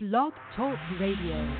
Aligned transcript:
Blog 0.00 0.32
Talk 0.54 0.78
Radio. 1.00 1.56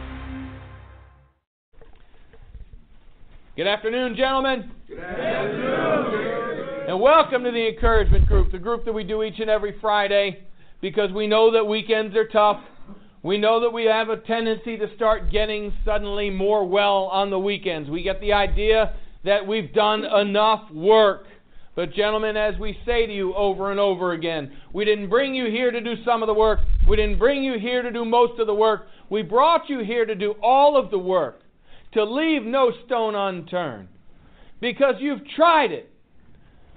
Good 3.57 3.67
afternoon, 3.67 4.15
gentlemen. 4.17 4.71
Good 4.87 5.01
afternoon. 5.01 6.85
And 6.89 7.01
welcome 7.01 7.43
to 7.43 7.51
the 7.51 7.67
encouragement 7.67 8.29
group, 8.29 8.53
the 8.53 8.59
group 8.61 8.85
that 8.85 8.93
we 8.93 9.03
do 9.03 9.25
each 9.25 9.41
and 9.41 9.51
every 9.51 9.77
Friday 9.81 10.45
because 10.81 11.11
we 11.11 11.27
know 11.27 11.51
that 11.51 11.65
weekends 11.65 12.15
are 12.15 12.29
tough. 12.29 12.61
We 13.25 13.39
know 13.39 13.59
that 13.61 13.71
we 13.71 13.87
have 13.87 14.09
a 14.09 14.19
tendency 14.19 14.77
to 14.77 14.87
start 14.95 15.33
getting 15.33 15.73
suddenly 15.85 16.31
more 16.31 16.65
well 16.65 17.07
on 17.11 17.31
the 17.31 17.41
weekends. 17.41 17.91
We 17.91 18.05
get 18.05 18.21
the 18.21 18.35
idea 18.35 18.95
that 19.25 19.49
we've 19.49 19.75
done 19.75 20.05
enough 20.05 20.71
work. 20.71 21.25
But, 21.79 21.93
gentlemen, 21.93 22.37
as 22.37 22.59
we 22.59 22.77
say 22.85 23.07
to 23.07 23.15
you 23.15 23.33
over 23.35 23.71
and 23.71 23.79
over 23.79 24.11
again, 24.11 24.51
we 24.73 24.85
didn't 24.85 25.09
bring 25.09 25.33
you 25.33 25.45
here 25.45 25.71
to 25.71 25.81
do 25.81 25.95
some 26.05 26.25
of 26.25 26.27
the 26.27 26.35
work. 26.35 26.59
We 26.89 26.97
didn't 26.97 27.21
bring 27.21 27.45
you 27.45 27.57
here 27.57 27.83
to 27.83 27.93
do 27.93 28.05
most 28.05 28.41
of 28.41 28.49
the 28.49 28.55
work. 28.55 28.89
We 29.11 29.23
brought 29.23 29.69
you 29.69 29.85
here 29.85 30.05
to 30.05 30.17
do 30.17 30.35
all 30.43 30.77
of 30.77 30.91
the 30.91 30.99
work, 30.99 31.39
to 31.93 32.03
leave 32.03 32.43
no 32.43 32.73
stone 32.85 33.15
unturned. 33.15 33.87
Because 34.61 34.97
you've 34.99 35.21
tried 35.37 35.71
it. 35.71 35.89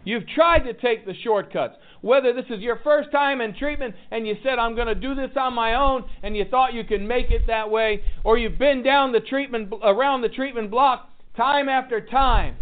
You've 0.03 0.27
tried 0.35 0.65
to 0.65 0.73
take 0.75 1.07
the 1.07 1.15
shortcuts. 1.23 1.77
Whether 2.01 2.31
this 2.31 2.45
is 2.51 2.59
your 2.59 2.79
first 2.83 3.11
time 3.11 3.41
in 3.41 3.55
treatment 3.55 3.95
and 4.11 4.27
you 4.27 4.35
said, 4.43 4.59
I'm 4.59 4.75
going 4.75 4.85
to 4.85 4.93
do 4.93 5.15
this 5.15 5.31
on 5.35 5.55
my 5.55 5.73
own, 5.73 6.07
and 6.21 6.37
you 6.37 6.45
thought 6.45 6.75
you 6.75 6.83
could 6.83 7.01
make 7.01 7.31
it 7.31 7.47
that 7.47 7.71
way, 7.71 8.03
or 8.23 8.37
you've 8.37 8.59
been 8.59 8.83
down 8.83 9.13
the 9.13 9.19
treatment, 9.19 9.73
around 9.81 10.21
the 10.21 10.29
treatment 10.29 10.69
block 10.69 11.09
time 11.35 11.69
after 11.69 12.05
time 12.05 12.55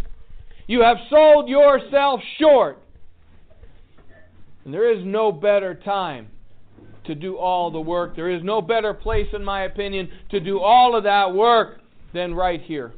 you 0.66 0.82
have 0.82 0.96
sold 1.08 1.48
yourself 1.48 2.20
short. 2.38 2.78
And 4.64 4.74
there 4.74 4.92
is 4.92 5.04
no 5.04 5.32
better 5.32 5.74
time 5.74 6.28
to 7.04 7.14
do 7.14 7.36
all 7.36 7.70
the 7.70 7.80
work. 7.80 8.14
There 8.14 8.30
is 8.30 8.42
no 8.42 8.60
better 8.60 8.94
place, 8.94 9.26
in 9.32 9.42
my 9.42 9.64
opinion, 9.64 10.10
to 10.30 10.40
do 10.40 10.60
all 10.60 10.96
of 10.96 11.04
that 11.04 11.34
work 11.34 11.80
than 12.12 12.34
right 12.34 12.60
here. 12.62 12.92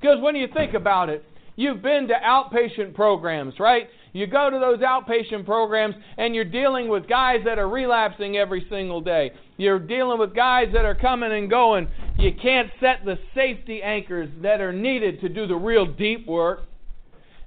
Because 0.00 0.20
when 0.20 0.36
you 0.36 0.46
think 0.52 0.74
about 0.74 1.08
it, 1.08 1.24
you've 1.54 1.82
been 1.82 2.08
to 2.08 2.14
outpatient 2.14 2.94
programs, 2.94 3.54
right? 3.58 3.88
You 4.12 4.26
go 4.26 4.50
to 4.50 4.58
those 4.58 4.80
outpatient 4.80 5.44
programs 5.44 5.94
and 6.16 6.34
you're 6.34 6.44
dealing 6.44 6.88
with 6.88 7.08
guys 7.08 7.40
that 7.44 7.58
are 7.58 7.68
relapsing 7.68 8.36
every 8.36 8.66
single 8.70 9.00
day. 9.00 9.32
You're 9.58 9.78
dealing 9.78 10.18
with 10.18 10.34
guys 10.34 10.68
that 10.72 10.84
are 10.84 10.94
coming 10.94 11.32
and 11.32 11.50
going. 11.50 11.88
You 12.18 12.32
can't 12.40 12.70
set 12.80 13.04
the 13.04 13.18
safety 13.34 13.82
anchors 13.82 14.30
that 14.42 14.60
are 14.60 14.72
needed 14.72 15.20
to 15.20 15.28
do 15.28 15.46
the 15.46 15.56
real 15.56 15.86
deep 15.86 16.26
work 16.26 16.60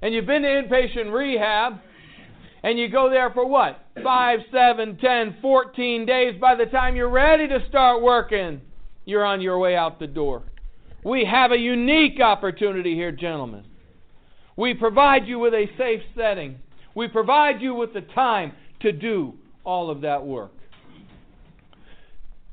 and 0.02 0.14
you've 0.14 0.26
been 0.26 0.42
to 0.42 0.48
inpatient 0.48 1.12
rehab, 1.12 1.80
and 2.62 2.78
you 2.78 2.88
go 2.88 3.08
there 3.10 3.30
for 3.30 3.46
what? 3.46 3.78
Five, 4.02 4.40
seven, 4.52 4.98
ten, 4.98 5.36
fourteen 5.40 6.06
days. 6.06 6.34
By 6.40 6.54
the 6.54 6.66
time 6.66 6.96
you're 6.96 7.10
ready 7.10 7.48
to 7.48 7.60
start 7.68 8.02
working, 8.02 8.60
you're 9.04 9.24
on 9.24 9.40
your 9.40 9.58
way 9.58 9.76
out 9.76 9.98
the 9.98 10.06
door. 10.06 10.42
We 11.04 11.24
have 11.24 11.52
a 11.52 11.56
unique 11.56 12.20
opportunity 12.20 12.94
here, 12.94 13.12
gentlemen. 13.12 13.64
We 14.56 14.74
provide 14.74 15.26
you 15.26 15.38
with 15.38 15.54
a 15.54 15.66
safe 15.78 16.02
setting. 16.14 16.58
We 16.94 17.08
provide 17.08 17.62
you 17.62 17.74
with 17.74 17.94
the 17.94 18.02
time 18.02 18.52
to 18.80 18.92
do 18.92 19.34
all 19.64 19.90
of 19.90 20.02
that 20.02 20.26
work. 20.26 20.52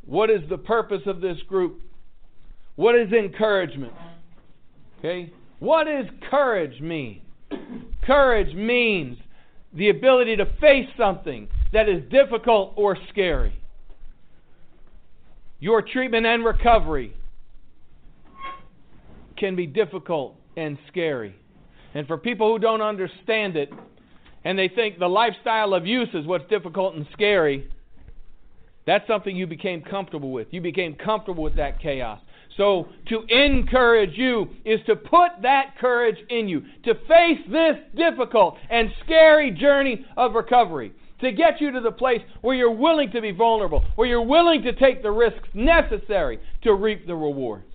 What 0.06 0.30
is 0.30 0.42
the 0.50 0.58
purpose 0.58 1.02
of 1.06 1.20
this 1.20 1.38
group? 1.50 1.82
What 2.78 2.96
is 2.96 3.12
encouragement? 3.12 3.92
Okay? 5.00 5.34
What 5.60 5.86
does 5.86 6.06
courage 6.30 6.80
mean? 6.80 7.22
Courage 8.06 8.56
means 8.56 9.18
the 9.74 9.90
ability 9.90 10.38
to 10.38 10.46
face 10.60 10.88
something 10.98 11.48
that 11.74 11.90
is 11.90 12.02
difficult 12.10 12.74
or 12.76 12.98
scary. 13.10 13.58
Your 15.60 15.82
treatment 15.82 16.26
and 16.26 16.46
recovery 16.46 17.14
can 19.38 19.56
be 19.56 19.68
difficult 19.68 20.36
and 20.56 20.78
scary. 20.88 21.36
And 21.94 22.08
for 22.08 22.18
people 22.18 22.52
who 22.52 22.60
don't 22.60 22.82
understand 22.82 23.56
it, 23.56 23.72
and 24.44 24.58
they 24.58 24.70
think 24.70 25.00
the 25.00 25.08
lifestyle 25.08 25.74
of 25.74 25.86
use 25.86 26.10
is 26.14 26.26
what's 26.26 26.48
difficult 26.50 26.96
and 26.96 27.06
scary, 27.14 27.70
that's 28.86 29.06
something 29.08 29.36
you 29.36 29.48
became 29.48 29.82
comfortable 29.82 30.32
with. 30.32 30.48
You 30.52 30.62
became 30.62 30.96
comfortable 30.96 31.44
with 31.44 31.58
that 31.58 31.82
chaos. 31.82 32.20
So, 32.58 32.88
to 33.10 33.22
encourage 33.30 34.18
you 34.18 34.48
is 34.66 34.80
to 34.88 34.96
put 34.96 35.30
that 35.44 35.76
courage 35.80 36.18
in 36.30 36.50
you, 36.50 36.62
to 36.86 36.96
face 37.08 37.40
this 37.52 37.78
difficult 37.96 38.58
and 38.72 38.90
scary 39.06 39.52
journey 39.52 40.04
of 40.18 40.34
recovery, 40.34 40.92
to 41.22 41.32
get 41.32 41.62
you 41.62 41.72
to 41.72 41.82
the 41.82 41.92
place 41.92 42.22
where 42.42 42.56
you're 42.56 42.72
willing 42.72 43.12
to 43.12 43.22
be 43.22 43.32
vulnerable, 43.32 43.86
where 43.96 44.08
you're 44.08 44.26
willing 44.26 44.64
to 44.64 44.74
take 44.74 45.04
the 45.04 45.12
risks 45.12 45.48
necessary 45.54 46.40
to 46.64 46.74
reap 46.74 47.06
the 47.06 47.16
rewards. 47.16 47.66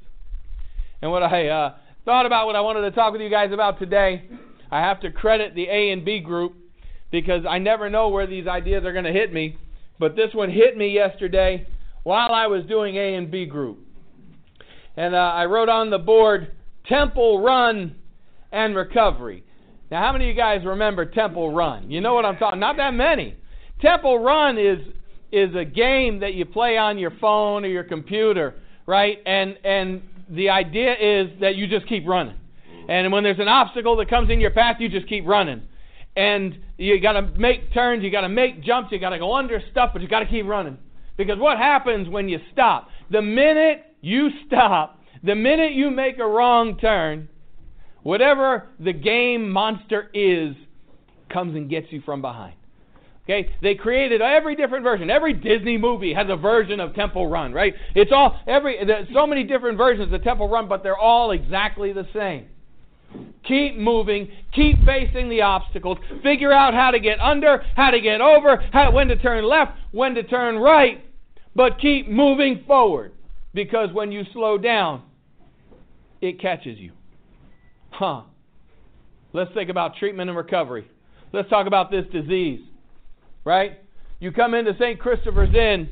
And 1.00 1.12
what 1.12 1.22
I 1.22 1.46
uh, 1.46 1.74
thought 2.04 2.26
about, 2.26 2.46
what 2.46 2.56
I 2.56 2.60
wanted 2.60 2.80
to 2.82 2.90
talk 2.90 3.12
with 3.12 3.20
you 3.20 3.30
guys 3.30 3.52
about 3.52 3.78
today, 3.78 4.24
I 4.72 4.80
have 4.80 5.00
to 5.02 5.12
credit 5.12 5.54
the 5.54 5.68
A 5.68 5.92
and 5.92 6.04
B 6.04 6.18
group 6.18 6.54
because 7.12 7.44
I 7.48 7.58
never 7.58 7.88
know 7.88 8.08
where 8.08 8.26
these 8.26 8.48
ideas 8.48 8.84
are 8.84 8.92
going 8.92 9.04
to 9.04 9.12
hit 9.12 9.32
me. 9.32 9.56
But 10.00 10.16
this 10.16 10.34
one 10.34 10.50
hit 10.50 10.76
me 10.76 10.88
yesterday 10.88 11.68
while 12.02 12.32
I 12.32 12.48
was 12.48 12.64
doing 12.64 12.96
A 12.96 13.14
and 13.14 13.30
B 13.30 13.46
group 13.46 13.78
and 14.96 15.14
uh, 15.14 15.18
I 15.18 15.46
wrote 15.46 15.68
on 15.68 15.90
the 15.90 15.98
board 15.98 16.52
Temple 16.86 17.40
Run 17.40 17.96
and 18.50 18.76
Recovery. 18.76 19.44
Now, 19.90 20.02
how 20.02 20.12
many 20.12 20.30
of 20.30 20.36
you 20.36 20.40
guys 20.40 20.64
remember 20.64 21.04
Temple 21.06 21.52
Run? 21.52 21.90
You 21.90 22.00
know 22.00 22.14
what 22.14 22.24
I'm 22.24 22.36
talking? 22.36 22.60
Not 22.60 22.76
that 22.78 22.94
many. 22.94 23.36
Temple 23.80 24.18
Run 24.18 24.58
is 24.58 24.78
is 25.30 25.54
a 25.56 25.64
game 25.64 26.20
that 26.20 26.34
you 26.34 26.44
play 26.44 26.76
on 26.76 26.98
your 26.98 27.12
phone 27.20 27.64
or 27.64 27.68
your 27.68 27.84
computer, 27.84 28.54
right? 28.86 29.18
And 29.24 29.56
and 29.64 30.02
the 30.28 30.50
idea 30.50 30.92
is 30.92 31.40
that 31.40 31.56
you 31.56 31.66
just 31.66 31.88
keep 31.88 32.06
running. 32.06 32.36
And 32.88 33.12
when 33.12 33.22
there's 33.22 33.38
an 33.38 33.48
obstacle 33.48 33.96
that 33.96 34.10
comes 34.10 34.30
in 34.30 34.40
your 34.40 34.50
path, 34.50 34.76
you 34.80 34.88
just 34.88 35.08
keep 35.08 35.26
running. 35.26 35.62
And 36.16 36.58
you 36.76 37.00
got 37.00 37.12
to 37.12 37.22
make 37.22 37.72
turns, 37.72 38.02
you 38.02 38.10
got 38.10 38.22
to 38.22 38.28
make 38.28 38.62
jumps, 38.62 38.92
you 38.92 38.98
got 38.98 39.10
to 39.10 39.18
go 39.18 39.34
under 39.34 39.62
stuff, 39.70 39.90
but 39.92 40.02
you 40.02 40.08
got 40.08 40.20
to 40.20 40.26
keep 40.26 40.46
running. 40.46 40.76
Because 41.16 41.38
what 41.38 41.58
happens 41.58 42.08
when 42.08 42.28
you 42.28 42.38
stop? 42.52 42.88
The 43.10 43.22
minute 43.22 43.84
you 44.02 44.28
stop, 44.46 45.00
the 45.24 45.34
minute 45.34 45.72
you 45.72 45.90
make 45.90 46.18
a 46.18 46.26
wrong 46.26 46.76
turn, 46.76 47.28
whatever 48.02 48.68
the 48.78 48.92
game 48.92 49.50
monster 49.50 50.10
is 50.12 50.54
comes 51.32 51.56
and 51.56 51.70
gets 51.70 51.86
you 51.90 52.02
from 52.02 52.20
behind. 52.20 52.54
Okay, 53.24 53.48
they 53.62 53.76
created 53.76 54.20
every 54.20 54.56
different 54.56 54.82
version. 54.82 55.08
Every 55.08 55.32
Disney 55.32 55.78
movie 55.78 56.12
has 56.12 56.26
a 56.28 56.36
version 56.36 56.80
of 56.80 56.92
Temple 56.94 57.28
Run, 57.28 57.52
right? 57.52 57.72
It's 57.94 58.10
all 58.12 58.40
every 58.48 58.84
there's 58.84 59.06
so 59.14 59.28
many 59.28 59.44
different 59.44 59.78
versions 59.78 60.12
of 60.12 60.24
Temple 60.24 60.48
Run, 60.48 60.68
but 60.68 60.82
they're 60.82 60.98
all 60.98 61.30
exactly 61.30 61.92
the 61.92 62.06
same. 62.12 62.48
Keep 63.46 63.76
moving, 63.76 64.28
keep 64.52 64.84
facing 64.84 65.28
the 65.28 65.42
obstacles, 65.42 65.98
figure 66.22 66.52
out 66.52 66.74
how 66.74 66.90
to 66.90 66.98
get 66.98 67.20
under, 67.20 67.62
how 67.76 67.90
to 67.90 68.00
get 68.00 68.20
over, 68.20 68.56
how, 68.72 68.90
when 68.90 69.06
to 69.08 69.16
turn 69.16 69.44
left, 69.44 69.72
when 69.92 70.14
to 70.14 70.22
turn 70.24 70.56
right, 70.56 71.04
but 71.54 71.78
keep 71.78 72.08
moving 72.08 72.64
forward. 72.66 73.12
Because 73.54 73.88
when 73.92 74.12
you 74.12 74.22
slow 74.32 74.58
down, 74.58 75.02
it 76.20 76.40
catches 76.40 76.78
you. 76.78 76.92
Huh. 77.90 78.22
Let's 79.32 79.52
think 79.54 79.70
about 79.70 79.96
treatment 79.96 80.30
and 80.30 80.36
recovery. 80.36 80.86
Let's 81.32 81.48
talk 81.48 81.66
about 81.66 81.90
this 81.90 82.04
disease. 82.12 82.60
Right? 83.44 83.78
You 84.20 84.30
come 84.30 84.54
into 84.54 84.72
St. 84.78 84.98
Christopher's 84.98 85.54
Inn, 85.54 85.88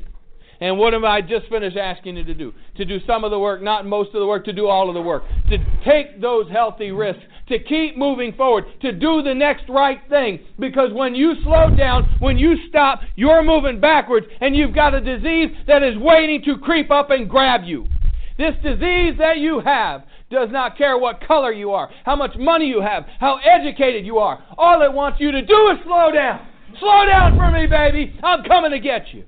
and 0.61 0.77
what 0.77 0.93
am 0.93 1.03
I 1.03 1.21
just 1.21 1.47
finished 1.49 1.75
asking 1.75 2.17
you 2.17 2.23
to 2.23 2.33
do? 2.33 2.53
To 2.77 2.85
do 2.85 2.99
some 3.05 3.23
of 3.23 3.31
the 3.31 3.39
work, 3.39 3.61
not 3.61 3.85
most 3.85 4.13
of 4.13 4.21
the 4.21 4.27
work, 4.27 4.45
to 4.45 4.53
do 4.53 4.67
all 4.67 4.87
of 4.87 4.93
the 4.93 5.01
work. 5.01 5.23
To 5.49 5.57
take 5.83 6.21
those 6.21 6.49
healthy 6.49 6.91
risks 6.91 7.23
to 7.51 7.59
keep 7.59 7.97
moving 7.97 8.33
forward, 8.33 8.63
to 8.81 8.91
do 8.91 9.21
the 9.21 9.33
next 9.33 9.65
right 9.69 9.99
thing. 10.09 10.39
Because 10.57 10.93
when 10.93 11.13
you 11.13 11.33
slow 11.43 11.75
down, 11.75 12.15
when 12.19 12.37
you 12.37 12.55
stop, 12.69 13.01
you're 13.15 13.43
moving 13.43 13.79
backwards 13.79 14.25
and 14.39 14.55
you've 14.55 14.73
got 14.73 14.93
a 14.93 15.01
disease 15.01 15.49
that 15.67 15.83
is 15.83 15.97
waiting 15.97 16.41
to 16.43 16.57
creep 16.57 16.89
up 16.89 17.09
and 17.09 17.29
grab 17.29 17.61
you. 17.65 17.85
This 18.37 18.55
disease 18.63 19.15
that 19.19 19.37
you 19.37 19.59
have 19.59 20.03
does 20.29 20.47
not 20.49 20.77
care 20.77 20.97
what 20.97 21.21
color 21.27 21.51
you 21.51 21.71
are, 21.71 21.91
how 22.05 22.15
much 22.15 22.35
money 22.37 22.67
you 22.67 22.81
have, 22.81 23.03
how 23.19 23.37
educated 23.37 24.05
you 24.05 24.17
are. 24.17 24.41
All 24.57 24.81
it 24.81 24.93
wants 24.93 25.19
you 25.19 25.31
to 25.31 25.41
do 25.41 25.69
is 25.71 25.77
slow 25.83 26.11
down. 26.11 26.47
Slow 26.79 27.05
down 27.05 27.37
for 27.37 27.51
me, 27.51 27.67
baby. 27.67 28.17
I'm 28.23 28.43
coming 28.45 28.71
to 28.71 28.79
get 28.79 29.13
you. 29.13 29.25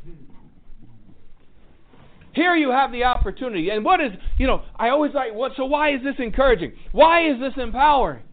Here 2.34 2.56
you 2.56 2.72
have 2.72 2.92
the 2.92 3.04
opportunity. 3.04 3.70
And 3.70 3.86
what 3.86 4.02
is, 4.02 4.12
you 4.38 4.48
know, 4.48 4.64
I 4.76 4.90
always 4.90 5.14
like, 5.14 5.34
what, 5.34 5.52
so 5.56 5.66
why 5.66 5.94
is 5.94 6.04
this 6.04 6.16
encouraging? 6.18 6.74
Why 6.92 7.30
is 7.30 7.40
this 7.40 7.54
empowering? 7.58 8.24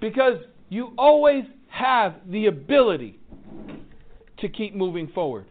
Because 0.00 0.38
you 0.70 0.92
always 0.96 1.44
have 1.68 2.14
the 2.26 2.46
ability 2.46 3.18
to 4.38 4.48
keep 4.48 4.74
moving 4.74 5.08
forward. 5.08 5.46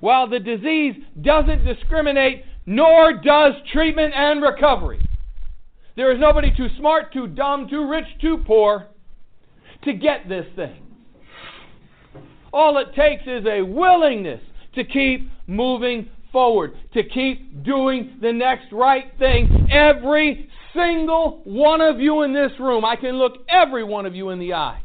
While 0.00 0.28
the 0.28 0.40
disease 0.40 0.94
doesn't 1.20 1.64
discriminate, 1.64 2.44
nor 2.66 3.20
does 3.20 3.52
treatment 3.72 4.14
and 4.16 4.42
recovery. 4.42 5.00
There 5.96 6.12
is 6.12 6.20
nobody 6.20 6.50
too 6.56 6.68
smart, 6.78 7.12
too 7.12 7.26
dumb, 7.26 7.68
too 7.68 7.88
rich, 7.88 8.06
too 8.20 8.38
poor 8.46 8.88
to 9.84 9.92
get 9.92 10.28
this 10.28 10.46
thing. 10.56 10.82
All 12.52 12.78
it 12.78 12.94
takes 12.94 13.24
is 13.26 13.44
a 13.46 13.62
willingness 13.62 14.40
to 14.74 14.84
keep 14.84 15.30
moving 15.46 16.08
forward, 16.32 16.72
to 16.94 17.02
keep 17.02 17.62
doing 17.62 18.18
the 18.20 18.32
next 18.32 18.72
right 18.72 19.12
thing. 19.18 19.68
Every 19.70 20.48
single 20.74 21.42
one 21.44 21.80
of 21.80 22.00
you 22.00 22.22
in 22.22 22.32
this 22.32 22.52
room, 22.58 22.84
I 22.84 22.96
can 22.96 23.16
look 23.16 23.44
every 23.48 23.84
one 23.84 24.06
of 24.06 24.14
you 24.14 24.30
in 24.30 24.38
the 24.38 24.54
eye 24.54 24.82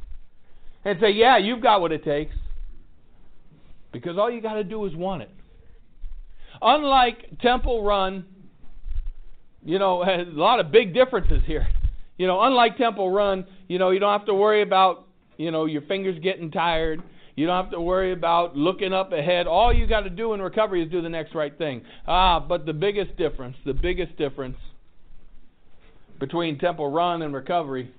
and 0.83 0.99
say, 1.01 1.11
Yeah, 1.11 1.37
you've 1.37 1.61
got 1.61 1.81
what 1.81 1.91
it 1.91 2.03
takes. 2.03 2.35
Because 3.91 4.17
all 4.17 4.29
you 4.29 4.41
got 4.41 4.55
to 4.55 4.63
do 4.63 4.85
is 4.85 4.95
want 4.95 5.21
it. 5.23 5.31
Unlike 6.61 7.39
Temple 7.41 7.83
Run, 7.83 8.25
you 9.63 9.79
know, 9.79 10.03
a 10.03 10.25
lot 10.25 10.59
of 10.59 10.71
big 10.71 10.93
differences 10.93 11.41
here. 11.45 11.67
You 12.17 12.25
know, 12.27 12.41
unlike 12.41 12.77
Temple 12.77 13.11
Run, 13.11 13.45
you 13.67 13.77
know, 13.77 13.91
you 13.91 13.99
don't 13.99 14.17
have 14.17 14.27
to 14.27 14.33
worry 14.33 14.61
about, 14.61 15.07
you 15.37 15.51
know, 15.51 15.65
your 15.65 15.83
fingers 15.83 16.17
getting 16.21 16.51
tired. 16.51 17.01
You 17.37 17.45
don't 17.45 17.63
have 17.63 17.71
to 17.71 17.79
worry 17.79 18.13
about 18.13 18.57
looking 18.57 18.93
up 18.93 19.11
ahead. 19.11 19.45
All 19.45 19.71
you 19.71 19.85
got 19.85 20.01
to 20.01 20.09
do 20.09 20.33
in 20.33 20.41
recovery 20.41 20.83
is 20.83 20.89
do 20.89 21.03
the 21.03 21.09
next 21.09 21.35
right 21.35 21.55
thing. 21.55 21.83
Ah, 22.07 22.39
but 22.39 22.65
the 22.65 22.73
biggest 22.73 23.15
difference, 23.15 23.55
the 23.63 23.75
biggest 23.75 24.17
difference 24.17 24.57
between 26.19 26.57
Temple 26.57 26.89
Run 26.89 27.21
and 27.21 27.35
recovery 27.35 27.93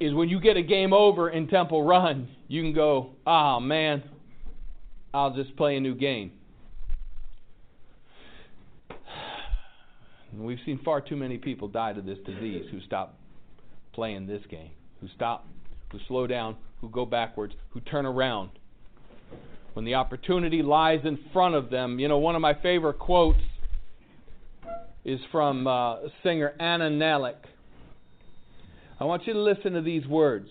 is 0.00 0.12
when 0.12 0.28
you 0.28 0.40
get 0.40 0.56
a 0.56 0.62
game 0.62 0.92
over 0.92 1.30
in 1.30 1.46
Temple 1.46 1.84
Run, 1.84 2.28
you 2.48 2.60
can 2.60 2.74
go, 2.74 3.10
ah, 3.24 3.60
man, 3.60 4.02
I'll 5.14 5.32
just 5.36 5.54
play 5.56 5.76
a 5.76 5.80
new 5.80 5.94
game. 5.94 6.32
We've 10.36 10.58
seen 10.66 10.80
far 10.84 11.00
too 11.00 11.14
many 11.14 11.38
people 11.38 11.68
die 11.68 11.92
to 11.92 12.02
this 12.02 12.18
disease 12.26 12.64
who 12.72 12.80
stop 12.80 13.16
playing 13.92 14.26
this 14.26 14.42
game, 14.50 14.72
who 15.00 15.06
stop, 15.14 15.46
who 15.92 15.98
slow 16.08 16.26
down, 16.26 16.56
who 16.80 16.88
go 16.88 17.04
backwards, 17.04 17.54
who 17.70 17.80
turn 17.80 18.06
around. 18.06 18.50
When 19.74 19.84
the 19.84 19.94
opportunity 19.94 20.62
lies 20.62 21.00
in 21.04 21.18
front 21.32 21.54
of 21.54 21.70
them, 21.70 21.98
you 21.98 22.08
know, 22.08 22.18
one 22.18 22.34
of 22.34 22.40
my 22.40 22.54
favorite 22.54 22.98
quotes 22.98 23.38
is 25.04 25.20
from 25.30 25.66
uh, 25.66 25.96
singer 26.22 26.54
Anna 26.58 26.90
Nalick. 26.90 27.36
I 28.98 29.04
want 29.04 29.26
you 29.26 29.32
to 29.32 29.40
listen 29.40 29.72
to 29.72 29.80
these 29.80 30.06
words. 30.06 30.48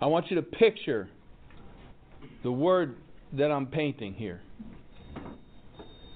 I 0.00 0.06
want 0.06 0.30
you 0.30 0.36
to 0.36 0.42
picture 0.42 1.08
the 2.42 2.50
word 2.50 2.96
that 3.32 3.50
I'm 3.50 3.66
painting 3.66 4.14
here. 4.14 4.40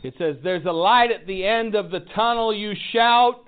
It 0.03 0.15
says, 0.19 0.37
There's 0.43 0.65
a 0.65 0.73
light 0.73 1.11
at 1.11 1.27
the 1.27 1.45
end 1.45 1.75
of 1.75 1.91
the 1.91 2.01
tunnel, 2.15 2.55
you 2.55 2.75
shout, 2.93 3.48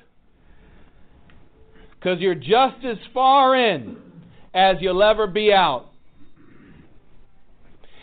because 2.00 2.18
you're 2.20 2.34
just 2.34 2.84
as 2.84 2.96
far 3.12 3.54
in 3.54 3.98
as 4.54 4.76
you'll 4.80 5.02
ever 5.02 5.26
be 5.26 5.52
out. 5.52 5.90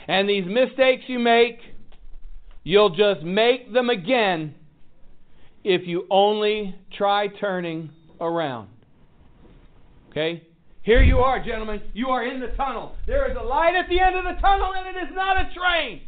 And 0.07 0.29
these 0.29 0.45
mistakes 0.45 1.03
you 1.07 1.19
make, 1.19 1.59
you'll 2.63 2.95
just 2.95 3.23
make 3.23 3.73
them 3.73 3.89
again 3.89 4.53
if 5.63 5.88
you 5.88 6.05
only 6.11 6.75
try 6.95 7.27
turning 7.27 7.89
around. 8.21 8.69
Okay? 10.11 10.44
Here 10.83 11.03
you 11.03 11.17
are, 11.17 11.44
gentlemen. 11.44 11.81
You 11.94 12.07
are 12.09 12.25
in 12.25 12.39
the 12.39 12.47
tunnel. 12.55 12.95
There 13.07 13.29
is 13.29 13.35
a 13.35 13.44
light 13.44 13.75
at 13.75 13.89
the 13.89 13.99
end 13.99 14.15
of 14.15 14.23
the 14.23 14.39
tunnel, 14.39 14.73
and 14.73 14.95
it 14.95 14.99
is 15.01 15.09
not 15.13 15.38
a 15.38 15.49
train. 15.53 16.01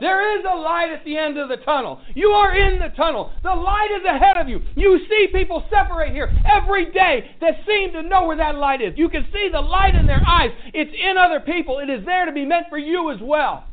There 0.00 0.38
is 0.38 0.44
a 0.44 0.56
light 0.56 0.90
at 0.90 1.04
the 1.04 1.16
end 1.16 1.38
of 1.38 1.48
the 1.48 1.58
tunnel. 1.58 2.00
You 2.14 2.30
are 2.30 2.56
in 2.56 2.80
the 2.80 2.88
tunnel. 2.96 3.30
The 3.44 3.54
light 3.54 3.88
is 3.96 4.04
ahead 4.04 4.36
of 4.36 4.48
you. 4.48 4.60
You 4.74 4.98
see 5.08 5.28
people 5.32 5.64
separate 5.70 6.12
here 6.12 6.28
every 6.50 6.90
day 6.90 7.30
that 7.40 7.54
seem 7.66 7.92
to 7.92 8.02
know 8.02 8.26
where 8.26 8.36
that 8.36 8.56
light 8.56 8.82
is. 8.82 8.94
You 8.96 9.08
can 9.08 9.26
see 9.32 9.48
the 9.52 9.60
light 9.60 9.94
in 9.94 10.06
their 10.06 10.22
eyes. 10.26 10.50
It's 10.74 10.90
in 10.92 11.16
other 11.16 11.38
people. 11.38 11.78
It 11.78 11.88
is 11.88 12.04
there 12.04 12.26
to 12.26 12.32
be 12.32 12.44
meant 12.44 12.66
for 12.68 12.78
you 12.78 13.12
as 13.12 13.18
well. 13.22 13.64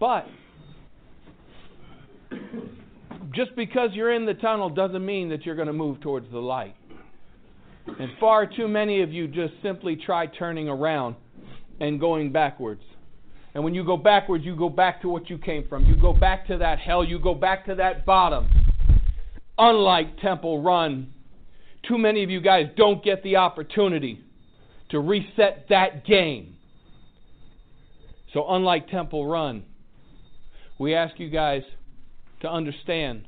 But 0.00 0.26
just 3.32 3.54
because 3.54 3.90
you're 3.92 4.12
in 4.12 4.26
the 4.26 4.34
tunnel 4.34 4.70
doesn't 4.70 5.04
mean 5.04 5.28
that 5.28 5.46
you're 5.46 5.54
going 5.54 5.68
to 5.68 5.72
move 5.72 6.00
towards 6.00 6.30
the 6.32 6.38
light. 6.38 6.74
And 7.86 8.10
far 8.18 8.46
too 8.46 8.68
many 8.68 9.02
of 9.02 9.12
you 9.12 9.28
just 9.28 9.54
simply 9.62 9.96
try 9.96 10.26
turning 10.26 10.68
around 10.68 11.16
and 11.80 12.00
going 12.00 12.32
backwards. 12.32 12.82
And 13.58 13.64
when 13.64 13.74
you 13.74 13.82
go 13.82 13.96
backwards, 13.96 14.44
you 14.44 14.54
go 14.54 14.68
back 14.68 15.02
to 15.02 15.08
what 15.08 15.28
you 15.28 15.36
came 15.36 15.66
from. 15.66 15.84
You 15.84 15.96
go 15.96 16.12
back 16.12 16.46
to 16.46 16.58
that 16.58 16.78
hell. 16.78 17.02
You 17.02 17.18
go 17.18 17.34
back 17.34 17.66
to 17.66 17.74
that 17.74 18.06
bottom. 18.06 18.48
Unlike 19.58 20.18
Temple 20.18 20.62
Run, 20.62 21.12
too 21.82 21.98
many 21.98 22.22
of 22.22 22.30
you 22.30 22.40
guys 22.40 22.66
don't 22.76 23.02
get 23.02 23.24
the 23.24 23.34
opportunity 23.34 24.20
to 24.90 25.00
reset 25.00 25.66
that 25.70 26.06
game. 26.06 26.54
So, 28.32 28.48
unlike 28.48 28.86
Temple 28.90 29.26
Run, 29.26 29.64
we 30.78 30.94
ask 30.94 31.18
you 31.18 31.28
guys 31.28 31.62
to 32.42 32.48
understand 32.48 33.26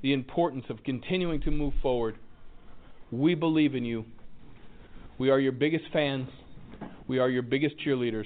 the 0.00 0.14
importance 0.14 0.64
of 0.70 0.82
continuing 0.82 1.42
to 1.42 1.50
move 1.50 1.74
forward. 1.82 2.16
We 3.10 3.34
believe 3.34 3.74
in 3.74 3.84
you. 3.84 4.06
We 5.18 5.28
are 5.28 5.38
your 5.38 5.52
biggest 5.52 5.84
fans. 5.92 6.26
We 7.06 7.18
are 7.18 7.28
your 7.28 7.42
biggest 7.42 7.74
cheerleaders 7.86 8.24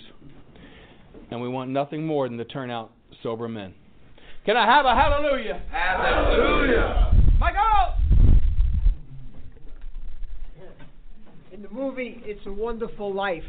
and 1.31 1.41
we 1.41 1.49
want 1.49 1.71
nothing 1.71 2.07
more 2.07 2.29
than 2.29 2.39
to 2.39 2.45
turn 2.45 2.71
out 2.71 2.93
sober 3.23 3.49
men. 3.49 3.75
Can 4.45 4.57
I 4.57 4.67
have 4.67 4.87
a 4.87 4.95
hallelujah? 4.95 5.63
Hallelujah. 5.71 7.13
My 7.39 7.53
God! 7.53 7.97
In 11.53 11.63
the 11.63 11.71
movie 11.71 12.23
It's 12.25 12.47
a 12.47 12.53
Wonderful 12.53 13.13
Life, 13.13 13.45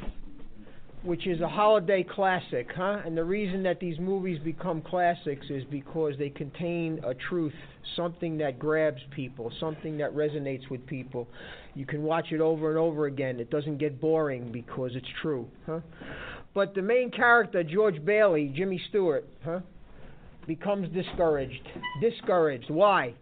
which 1.03 1.27
is 1.27 1.39
a 1.39 1.47
holiday 1.47 2.03
classic, 2.03 2.67
huh? 2.75 2.99
And 3.05 3.17
the 3.17 3.23
reason 3.23 3.63
that 3.63 3.79
these 3.79 3.97
movies 3.99 4.39
become 4.43 4.81
classics 4.81 5.45
is 5.49 5.63
because 5.71 6.13
they 6.19 6.29
contain 6.29 6.99
a 7.05 7.13
truth, 7.13 7.53
something 7.95 8.37
that 8.39 8.59
grabs 8.59 9.01
people, 9.15 9.51
something 9.59 9.97
that 9.97 10.13
resonates 10.13 10.69
with 10.69 10.85
people. 10.87 11.27
You 11.73 11.85
can 11.85 12.03
watch 12.03 12.27
it 12.31 12.41
over 12.41 12.69
and 12.69 12.77
over 12.77 13.05
again. 13.05 13.39
It 13.39 13.49
doesn't 13.49 13.77
get 13.77 14.01
boring 14.01 14.51
because 14.51 14.91
it's 14.93 15.07
true, 15.21 15.47
huh? 15.65 15.79
But 16.53 16.75
the 16.75 16.81
main 16.81 17.11
character, 17.11 17.63
George 17.63 18.03
Bailey, 18.03 18.51
Jimmy 18.55 18.81
Stewart, 18.89 19.25
huh, 19.43 19.59
becomes 20.47 20.93
discouraged. 20.93 21.67
Discouraged. 22.01 22.69
Why? 22.69 23.13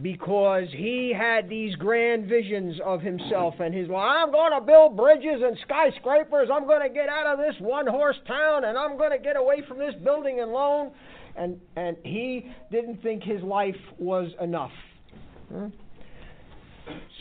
Because 0.00 0.66
he 0.72 1.12
had 1.16 1.48
these 1.48 1.74
grand 1.76 2.26
visions 2.26 2.80
of 2.84 3.00
himself 3.00 3.54
and 3.60 3.72
his, 3.72 3.88
well, 3.88 4.00
I'm 4.00 4.32
going 4.32 4.52
to 4.58 4.64
build 4.64 4.96
bridges 4.96 5.42
and 5.42 5.56
skyscrapers. 5.62 6.48
I'm 6.52 6.66
going 6.66 6.82
to 6.82 6.92
get 6.92 7.08
out 7.08 7.26
of 7.26 7.38
this 7.38 7.54
one 7.60 7.86
horse 7.86 8.16
town 8.26 8.64
and 8.64 8.76
I'm 8.76 8.96
going 8.96 9.12
to 9.12 9.18
get 9.18 9.36
away 9.36 9.62
from 9.68 9.78
this 9.78 9.94
building 10.02 10.40
and 10.40 10.50
loan. 10.52 10.90
And, 11.36 11.60
and 11.76 11.96
he 12.02 12.50
didn't 12.72 13.02
think 13.02 13.22
his 13.22 13.42
life 13.42 13.76
was 13.98 14.30
enough. 14.40 14.72
Huh? 15.52 15.68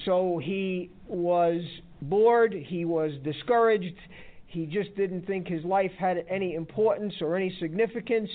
So 0.06 0.40
he 0.44 0.90
was 1.08 1.62
bored, 2.02 2.54
he 2.54 2.86
was 2.86 3.12
discouraged, 3.24 3.96
he 4.54 4.68
just 4.68 4.96
didn't 4.96 5.26
think 5.26 5.48
his 5.48 5.66
life 5.66 5.92
had 5.98 6.24
any 6.30 6.54
importance 6.54 7.14
or 7.22 7.36
any 7.36 7.56
significance. 7.60 8.30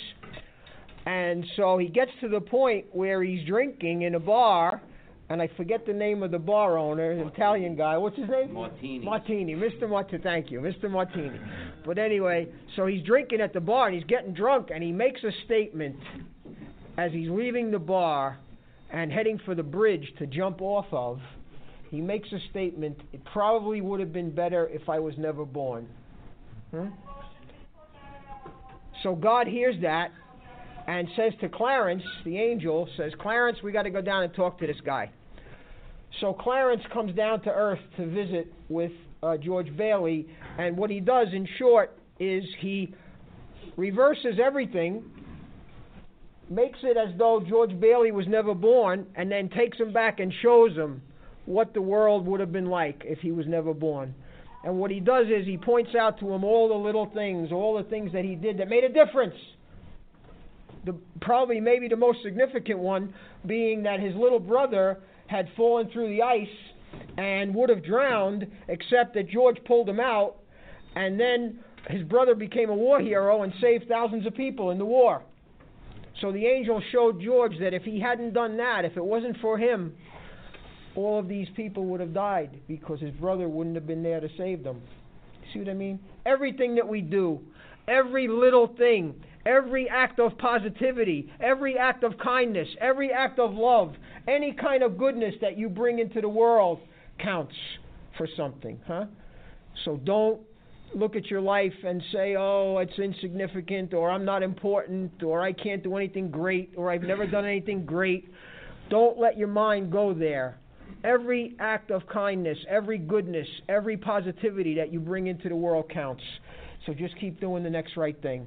And 1.06 1.46
so 1.56 1.78
he 1.78 1.88
gets 1.88 2.10
to 2.20 2.28
the 2.28 2.40
point 2.40 2.86
where 2.92 3.22
he's 3.22 3.46
drinking 3.46 4.02
in 4.02 4.16
a 4.16 4.20
bar, 4.20 4.82
and 5.30 5.40
I 5.40 5.48
forget 5.56 5.86
the 5.86 5.92
name 5.92 6.22
of 6.22 6.30
the 6.30 6.38
bar 6.38 6.76
owner, 6.76 7.12
an 7.12 7.20
Italian 7.20 7.76
guy. 7.76 7.96
What's 7.96 8.16
his 8.16 8.28
name? 8.28 8.52
Martini. 8.52 9.04
Martini, 9.04 9.54
Mr. 9.54 9.88
Martini. 9.88 10.22
Thank 10.22 10.50
you, 10.50 10.60
Mr. 10.60 10.90
Martini. 10.90 11.38
But 11.86 11.98
anyway, 11.98 12.48
so 12.76 12.86
he's 12.86 13.04
drinking 13.04 13.40
at 13.40 13.52
the 13.52 13.60
bar 13.60 13.86
and 13.86 13.94
he's 13.94 14.04
getting 14.04 14.34
drunk, 14.34 14.68
and 14.74 14.82
he 14.82 14.92
makes 14.92 15.22
a 15.22 15.30
statement 15.46 15.96
as 16.98 17.12
he's 17.12 17.30
leaving 17.30 17.70
the 17.70 17.78
bar 17.78 18.38
and 18.90 19.12
heading 19.12 19.38
for 19.44 19.54
the 19.54 19.62
bridge 19.62 20.12
to 20.18 20.26
jump 20.26 20.60
off 20.60 20.86
of. 20.90 21.20
He 21.90 22.00
makes 22.00 22.30
a 22.32 22.38
statement. 22.50 22.98
It 23.12 23.24
probably 23.32 23.80
would 23.80 24.00
have 24.00 24.12
been 24.12 24.34
better 24.34 24.68
if 24.68 24.88
I 24.88 24.98
was 24.98 25.14
never 25.16 25.44
born. 25.44 25.88
Hmm? 26.70 26.88
So 29.02 29.14
God 29.14 29.46
hears 29.46 29.76
that 29.82 30.10
and 30.86 31.08
says 31.16 31.32
to 31.40 31.48
Clarence, 31.48 32.02
the 32.24 32.38
angel, 32.38 32.88
says, 32.96 33.12
Clarence, 33.20 33.58
we 33.62 33.72
got 33.72 33.82
to 33.82 33.90
go 33.90 34.00
down 34.00 34.24
and 34.24 34.34
talk 34.34 34.58
to 34.58 34.66
this 34.66 34.80
guy. 34.84 35.10
So 36.20 36.32
Clarence 36.32 36.82
comes 36.92 37.14
down 37.14 37.42
to 37.42 37.50
earth 37.50 37.80
to 37.96 38.06
visit 38.06 38.52
with 38.68 38.92
uh, 39.22 39.36
George 39.36 39.74
Bailey, 39.76 40.26
and 40.58 40.76
what 40.76 40.90
he 40.90 41.00
does, 41.00 41.28
in 41.32 41.46
short, 41.58 41.96
is 42.18 42.44
he 42.60 42.94
reverses 43.76 44.38
everything, 44.42 45.04
makes 46.48 46.78
it 46.82 46.96
as 46.96 47.16
though 47.18 47.44
George 47.46 47.78
Bailey 47.78 48.10
was 48.10 48.26
never 48.26 48.54
born, 48.54 49.06
and 49.14 49.30
then 49.30 49.48
takes 49.50 49.78
him 49.78 49.92
back 49.92 50.20
and 50.20 50.32
shows 50.42 50.74
him 50.74 51.02
what 51.44 51.74
the 51.74 51.82
world 51.82 52.26
would 52.26 52.40
have 52.40 52.52
been 52.52 52.66
like 52.66 53.02
if 53.04 53.18
he 53.18 53.30
was 53.30 53.46
never 53.46 53.74
born. 53.74 54.14
And 54.64 54.78
what 54.78 54.90
he 54.90 55.00
does 55.00 55.26
is 55.28 55.46
he 55.46 55.56
points 55.56 55.94
out 55.94 56.18
to 56.20 56.32
him 56.32 56.44
all 56.44 56.68
the 56.68 56.74
little 56.74 57.06
things, 57.06 57.52
all 57.52 57.76
the 57.76 57.88
things 57.88 58.12
that 58.12 58.24
he 58.24 58.34
did 58.34 58.58
that 58.58 58.68
made 58.68 58.84
a 58.84 58.88
difference. 58.88 59.34
The, 60.84 60.94
probably, 61.20 61.60
maybe 61.60 61.88
the 61.88 61.96
most 61.96 62.22
significant 62.22 62.78
one 62.78 63.14
being 63.46 63.82
that 63.84 64.00
his 64.00 64.14
little 64.14 64.40
brother 64.40 64.98
had 65.26 65.48
fallen 65.56 65.88
through 65.92 66.08
the 66.08 66.22
ice 66.22 66.46
and 67.16 67.54
would 67.54 67.68
have 67.68 67.84
drowned, 67.84 68.46
except 68.68 69.14
that 69.14 69.28
George 69.28 69.58
pulled 69.66 69.88
him 69.88 70.00
out, 70.00 70.36
and 70.96 71.20
then 71.20 71.58
his 71.88 72.02
brother 72.04 72.34
became 72.34 72.70
a 72.70 72.74
war 72.74 73.00
hero 73.00 73.42
and 73.42 73.52
saved 73.60 73.86
thousands 73.88 74.26
of 74.26 74.34
people 74.34 74.70
in 74.70 74.78
the 74.78 74.84
war. 74.84 75.22
So 76.20 76.32
the 76.32 76.46
angel 76.46 76.82
showed 76.90 77.20
George 77.20 77.58
that 77.60 77.74
if 77.74 77.84
he 77.84 78.00
hadn't 78.00 78.32
done 78.32 78.56
that, 78.56 78.84
if 78.84 78.96
it 78.96 79.04
wasn't 79.04 79.36
for 79.38 79.56
him, 79.56 79.94
all 80.98 81.16
of 81.16 81.28
these 81.28 81.46
people 81.54 81.84
would 81.84 82.00
have 82.00 82.12
died 82.12 82.58
because 82.66 82.98
his 82.98 83.12
brother 83.12 83.48
wouldn't 83.48 83.76
have 83.76 83.86
been 83.86 84.02
there 84.02 84.18
to 84.18 84.28
save 84.36 84.64
them. 84.64 84.82
See 85.52 85.60
what 85.60 85.68
I 85.68 85.74
mean? 85.74 86.00
Everything 86.26 86.74
that 86.74 86.88
we 86.88 87.02
do, 87.02 87.38
every 87.86 88.26
little 88.26 88.66
thing, 88.76 89.14
every 89.46 89.88
act 89.88 90.18
of 90.18 90.36
positivity, 90.38 91.32
every 91.38 91.78
act 91.78 92.02
of 92.02 92.18
kindness, 92.18 92.66
every 92.80 93.12
act 93.12 93.38
of 93.38 93.54
love, 93.54 93.94
any 94.26 94.52
kind 94.52 94.82
of 94.82 94.98
goodness 94.98 95.34
that 95.40 95.56
you 95.56 95.68
bring 95.68 96.00
into 96.00 96.20
the 96.20 96.28
world 96.28 96.80
counts 97.22 97.54
for 98.16 98.26
something, 98.36 98.80
huh? 98.88 99.04
So 99.84 99.98
don't 99.98 100.40
look 100.96 101.14
at 101.14 101.26
your 101.26 101.40
life 101.40 101.74
and 101.86 102.02
say, 102.12 102.34
oh, 102.36 102.78
it's 102.78 102.98
insignificant, 102.98 103.94
or 103.94 104.10
I'm 104.10 104.24
not 104.24 104.42
important, 104.42 105.22
or 105.22 105.42
I 105.42 105.52
can't 105.52 105.84
do 105.84 105.96
anything 105.96 106.28
great, 106.32 106.72
or 106.76 106.90
I've 106.90 107.02
never 107.02 107.24
done 107.24 107.44
anything 107.44 107.86
great. 107.86 108.28
Don't 108.90 109.16
let 109.16 109.38
your 109.38 109.46
mind 109.46 109.92
go 109.92 110.12
there. 110.12 110.58
Every 111.04 111.54
act 111.60 111.90
of 111.90 112.06
kindness, 112.08 112.58
every 112.68 112.98
goodness, 112.98 113.46
every 113.68 113.96
positivity 113.96 114.74
that 114.74 114.92
you 114.92 115.00
bring 115.00 115.28
into 115.28 115.48
the 115.48 115.56
world 115.56 115.90
counts. 115.92 116.22
So 116.86 116.94
just 116.94 117.16
keep 117.18 117.40
doing 117.40 117.62
the 117.62 117.70
next 117.70 117.96
right 117.96 118.20
thing, 118.20 118.46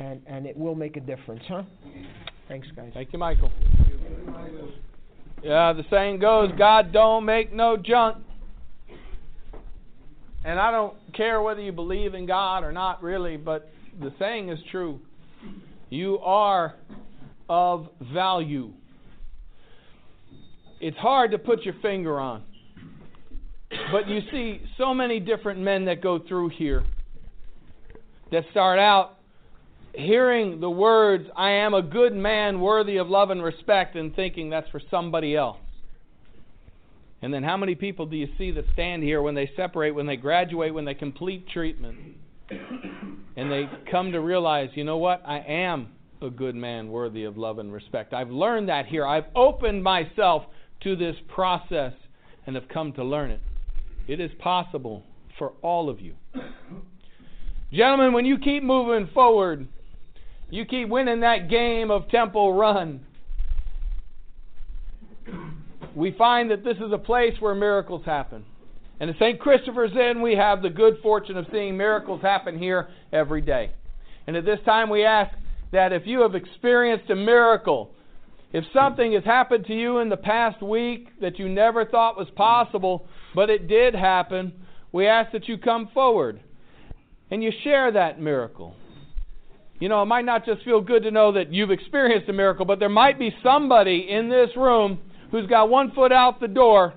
and, 0.00 0.20
and 0.26 0.46
it 0.46 0.56
will 0.56 0.74
make 0.74 0.96
a 0.96 1.00
difference, 1.00 1.42
huh? 1.48 1.62
Thanks, 2.48 2.66
guys. 2.74 2.90
Thank 2.94 3.12
you, 3.12 3.18
Michael. 3.18 3.50
Yeah, 5.42 5.72
the 5.72 5.84
saying 5.90 6.20
goes, 6.20 6.50
God 6.56 6.92
don't 6.92 7.24
make 7.24 7.52
no 7.52 7.76
junk. 7.76 8.18
And 10.44 10.58
I 10.58 10.70
don't 10.70 10.94
care 11.14 11.40
whether 11.40 11.60
you 11.60 11.72
believe 11.72 12.14
in 12.14 12.26
God 12.26 12.64
or 12.64 12.72
not, 12.72 13.02
really, 13.02 13.36
but 13.36 13.70
the 14.00 14.12
saying 14.18 14.50
is 14.50 14.58
true. 14.70 15.00
You 15.90 16.18
are 16.18 16.74
of 17.48 17.88
value. 18.12 18.72
It's 20.80 20.96
hard 20.96 21.30
to 21.30 21.38
put 21.38 21.62
your 21.62 21.74
finger 21.82 22.18
on. 22.18 22.42
But 23.90 24.08
you 24.08 24.20
see 24.30 24.60
so 24.78 24.94
many 24.94 25.20
different 25.20 25.60
men 25.60 25.86
that 25.86 26.00
go 26.00 26.18
through 26.18 26.50
here 26.50 26.84
that 28.30 28.44
start 28.50 28.78
out 28.78 29.18
hearing 29.94 30.60
the 30.60 30.70
words, 30.70 31.28
I 31.36 31.50
am 31.50 31.74
a 31.74 31.82
good 31.82 32.14
man 32.14 32.60
worthy 32.60 32.96
of 32.96 33.08
love 33.08 33.30
and 33.30 33.42
respect, 33.42 33.96
and 33.96 34.14
thinking 34.14 34.50
that's 34.50 34.68
for 34.70 34.80
somebody 34.90 35.36
else. 35.36 35.58
And 37.22 37.32
then 37.32 37.42
how 37.42 37.56
many 37.56 37.74
people 37.74 38.04
do 38.06 38.16
you 38.16 38.28
see 38.36 38.50
that 38.50 38.64
stand 38.74 39.02
here 39.02 39.22
when 39.22 39.34
they 39.34 39.50
separate, 39.56 39.92
when 39.92 40.06
they 40.06 40.16
graduate, 40.16 40.74
when 40.74 40.84
they 40.84 40.94
complete 40.94 41.48
treatment, 41.48 41.96
and 42.50 43.50
they 43.50 43.68
come 43.90 44.12
to 44.12 44.20
realize, 44.20 44.68
you 44.74 44.84
know 44.84 44.98
what? 44.98 45.22
I 45.26 45.38
am 45.38 45.88
a 46.20 46.28
good 46.28 46.54
man 46.54 46.90
worthy 46.90 47.24
of 47.24 47.38
love 47.38 47.58
and 47.58 47.72
respect. 47.72 48.12
I've 48.12 48.30
learned 48.30 48.68
that 48.68 48.86
here. 48.86 49.06
I've 49.06 49.26
opened 49.34 49.82
myself 49.82 50.44
to 50.84 50.96
this 50.96 51.16
process 51.28 51.92
and 52.46 52.54
have 52.54 52.68
come 52.68 52.92
to 52.92 53.04
learn 53.04 53.30
it. 53.30 53.40
It 54.06 54.20
is 54.20 54.30
possible 54.38 55.02
for 55.38 55.52
all 55.62 55.88
of 55.88 56.00
you. 56.00 56.14
Gentlemen, 57.72 58.12
when 58.12 58.24
you 58.24 58.38
keep 58.38 58.62
moving 58.62 59.08
forward, 59.12 59.66
you 60.50 60.64
keep 60.64 60.88
winning 60.88 61.20
that 61.20 61.50
game 61.50 61.90
of 61.90 62.08
Temple 62.08 62.54
Run 62.54 63.04
we 65.94 66.12
find 66.12 66.50
that 66.50 66.64
this 66.64 66.76
is 66.76 66.92
a 66.92 66.98
place 66.98 67.34
where 67.40 67.54
miracles 67.54 68.02
happen. 68.04 68.44
And 69.00 69.10
at 69.10 69.16
St. 69.16 69.40
Christopher's 69.40 69.92
Inn, 69.92 70.22
we 70.22 70.34
have 70.36 70.62
the 70.62 70.70
good 70.70 70.98
fortune 71.02 71.36
of 71.36 71.46
seeing 71.52 71.76
miracles 71.76 72.22
happen 72.22 72.58
here 72.58 72.88
every 73.12 73.40
day. 73.40 73.70
And 74.26 74.36
at 74.36 74.44
this 74.44 74.60
time, 74.64 74.88
we 74.88 75.04
ask 75.04 75.34
that 75.72 75.92
if 75.92 76.06
you 76.06 76.20
have 76.20 76.34
experienced 76.34 77.10
a 77.10 77.14
miracle, 77.14 77.90
if 78.54 78.62
something 78.72 79.14
has 79.14 79.24
happened 79.24 79.66
to 79.66 79.74
you 79.74 79.98
in 79.98 80.08
the 80.08 80.16
past 80.16 80.62
week 80.62 81.08
that 81.20 81.40
you 81.40 81.48
never 81.48 81.84
thought 81.84 82.16
was 82.16 82.28
possible, 82.36 83.04
but 83.34 83.50
it 83.50 83.66
did 83.66 83.96
happen, 83.96 84.52
we 84.92 85.08
ask 85.08 85.32
that 85.32 85.48
you 85.48 85.58
come 85.58 85.90
forward 85.92 86.40
and 87.32 87.42
you 87.42 87.50
share 87.64 87.90
that 87.90 88.20
miracle. 88.20 88.76
You 89.80 89.88
know, 89.88 90.00
it 90.02 90.06
might 90.06 90.24
not 90.24 90.46
just 90.46 90.62
feel 90.62 90.80
good 90.80 91.02
to 91.02 91.10
know 91.10 91.32
that 91.32 91.52
you've 91.52 91.72
experienced 91.72 92.28
a 92.28 92.32
miracle, 92.32 92.64
but 92.64 92.78
there 92.78 92.88
might 92.88 93.18
be 93.18 93.34
somebody 93.42 94.06
in 94.08 94.28
this 94.28 94.50
room 94.56 95.00
who's 95.32 95.48
got 95.48 95.68
one 95.68 95.90
foot 95.90 96.12
out 96.12 96.40
the 96.40 96.46
door, 96.46 96.94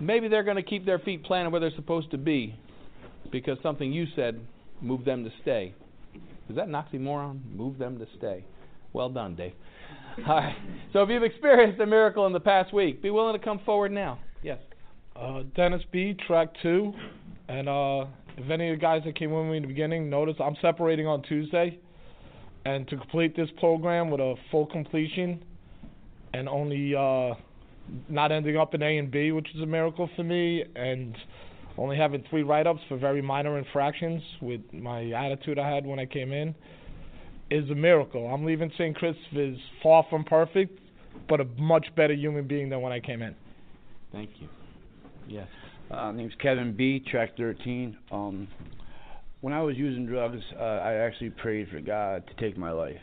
maybe 0.00 0.28
they're 0.28 0.44
going 0.44 0.56
to 0.56 0.62
keep 0.62 0.86
their 0.86 0.98
feet 0.98 1.24
planted 1.24 1.50
where 1.50 1.60
they're 1.60 1.76
supposed 1.76 2.10
to 2.10 2.16
be 2.16 2.58
because 3.30 3.58
something 3.62 3.92
you 3.92 4.06
said 4.16 4.40
moved 4.80 5.04
them 5.04 5.24
to 5.24 5.30
stay. 5.42 5.74
Is 6.48 6.56
that 6.56 6.68
an 6.68 6.72
oxymoron? 6.72 7.54
Move 7.54 7.76
them 7.76 7.98
to 7.98 8.06
stay. 8.16 8.46
Well 8.92 9.08
done, 9.08 9.34
Dave. 9.34 9.52
All 10.26 10.36
right. 10.36 10.56
So 10.92 11.02
if 11.02 11.08
you've 11.08 11.22
experienced 11.22 11.80
a 11.80 11.86
miracle 11.86 12.26
in 12.26 12.32
the 12.32 12.40
past 12.40 12.72
week, 12.74 13.02
be 13.02 13.10
willing 13.10 13.38
to 13.38 13.44
come 13.44 13.60
forward 13.64 13.92
now. 13.92 14.18
Yes. 14.42 14.58
Uh, 15.16 15.42
Dennis 15.56 15.82
B, 15.90 16.16
track 16.26 16.48
two. 16.62 16.92
And 17.48 17.68
uh, 17.68 18.06
if 18.36 18.50
any 18.50 18.70
of 18.70 18.78
the 18.78 18.80
guys 18.80 19.02
that 19.04 19.18
came 19.18 19.32
with 19.32 19.46
me 19.46 19.56
in 19.56 19.62
the 19.62 19.68
beginning 19.68 20.10
notice, 20.10 20.36
I'm 20.38 20.56
separating 20.60 21.06
on 21.06 21.22
Tuesday. 21.22 21.78
And 22.64 22.86
to 22.88 22.96
complete 22.96 23.34
this 23.34 23.48
program 23.58 24.10
with 24.10 24.20
a 24.20 24.34
full 24.50 24.66
completion, 24.66 25.42
and 26.32 26.48
only 26.48 26.94
uh, 26.94 27.34
not 28.08 28.30
ending 28.30 28.56
up 28.56 28.74
in 28.74 28.82
A 28.82 28.98
and 28.98 29.10
B, 29.10 29.32
which 29.32 29.48
is 29.54 29.60
a 29.62 29.66
miracle 29.66 30.08
for 30.14 30.22
me, 30.22 30.62
and 30.76 31.16
only 31.76 31.96
having 31.96 32.22
three 32.30 32.42
write-ups 32.42 32.80
for 32.88 32.96
very 32.98 33.20
minor 33.20 33.58
infractions 33.58 34.22
with 34.40 34.60
my 34.72 35.10
attitude 35.10 35.58
I 35.58 35.68
had 35.68 35.84
when 35.84 35.98
I 35.98 36.06
came 36.06 36.32
in 36.32 36.54
is 37.52 37.68
a 37.70 37.74
miracle. 37.74 38.26
I'm 38.26 38.44
leaving 38.44 38.70
St. 38.78 38.96
Christopher's 38.96 39.58
far 39.82 40.06
from 40.08 40.24
perfect, 40.24 40.78
but 41.28 41.40
a 41.40 41.44
much 41.58 41.86
better 41.94 42.14
human 42.14 42.46
being 42.46 42.70
than 42.70 42.80
when 42.80 42.92
I 42.92 43.00
came 43.00 43.20
in. 43.20 43.34
Thank 44.10 44.30
you. 44.40 44.48
Yes. 45.28 45.48
Uh, 45.90 46.10
name's 46.12 46.32
Kevin 46.40 46.74
B. 46.74 47.00
Track 47.10 47.36
13. 47.36 47.96
Um, 48.10 48.48
when 49.42 49.52
I 49.52 49.60
was 49.60 49.76
using 49.76 50.06
drugs, 50.06 50.40
uh, 50.58 50.62
I 50.62 50.94
actually 50.94 51.30
prayed 51.30 51.68
for 51.68 51.80
God 51.80 52.24
to 52.26 52.34
take 52.42 52.56
my 52.56 52.70
life, 52.70 53.00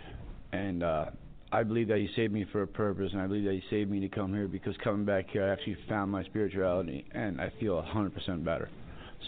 and 0.52 0.84
uh, 0.84 1.06
I 1.52 1.64
believe 1.64 1.88
that 1.90 1.98
He 1.98 2.10
saved 2.16 2.34
me 2.34 2.46
for 2.52 2.64
a 2.64 2.68
purpose, 2.68 3.12
and 3.12 3.22
I 3.22 3.28
believe 3.28 3.44
that 3.44 3.54
He 3.54 3.64
saved 3.70 3.92
me 3.92 4.00
to 4.00 4.10
come 4.10 4.34
here 4.34 4.48
because 4.48 4.74
coming 4.84 5.06
back 5.06 5.26
here, 5.30 5.44
I 5.44 5.52
actually 5.52 5.78
found 5.88 6.12
my 6.12 6.24
spirituality, 6.24 7.06
and 7.14 7.40
I 7.40 7.52
feel 7.60 7.82
100% 7.82 8.44
better. 8.44 8.70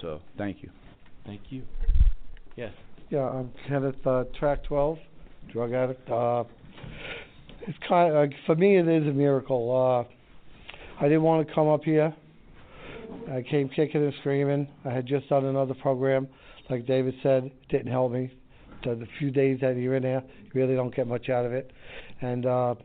So, 0.02 0.22
thank 0.38 0.64
you. 0.64 0.70
Thank 1.26 1.42
you. 1.50 1.64
Yes. 2.56 2.72
Yeah, 3.10 3.30
I'm 3.30 3.52
Kenneth, 3.68 4.08
uh, 4.08 4.24
track 4.40 4.64
12, 4.64 4.98
drug 5.52 5.74
addict. 5.74 6.10
Uh, 6.10 6.44
it's 7.68 7.78
kind 7.88 8.14
of, 8.14 8.30
uh, 8.30 8.34
for 8.46 8.56
me, 8.56 8.78
it 8.78 8.88
is 8.88 9.08
a 9.08 9.12
miracle. 9.12 10.08
Uh, 10.08 11.04
I 11.04 11.08
didn't 11.08 11.24
want 11.24 11.48
to 11.48 11.54
come 11.54 11.68
up 11.68 11.84
here. 11.84 12.14
I 13.32 13.44
came 13.50 13.70
kicking 13.70 14.04
and 14.04 14.14
screaming. 14.22 14.68
I 14.86 14.90
had 14.90 15.06
just 15.06 15.30
done 15.30 15.46
another 15.46 15.74
program. 15.76 16.28
Like 16.70 16.86
David 16.88 17.14
said, 17.22 17.52
didn't 17.70 17.92
help 17.92 18.12
me. 18.12 18.32
The, 18.84 18.96
the 18.96 19.08
few 19.20 19.30
days 19.30 19.60
that 19.62 19.76
you're 19.76 19.96
in 19.96 20.04
there, 20.04 20.24
you 20.44 20.50
really 20.54 20.76
don't 20.76 20.96
get 20.96 21.08
much 21.08 21.30
out 21.30 21.46
of 21.46 21.54
it 21.54 21.72
and 22.22 22.46
uh, 22.46 22.76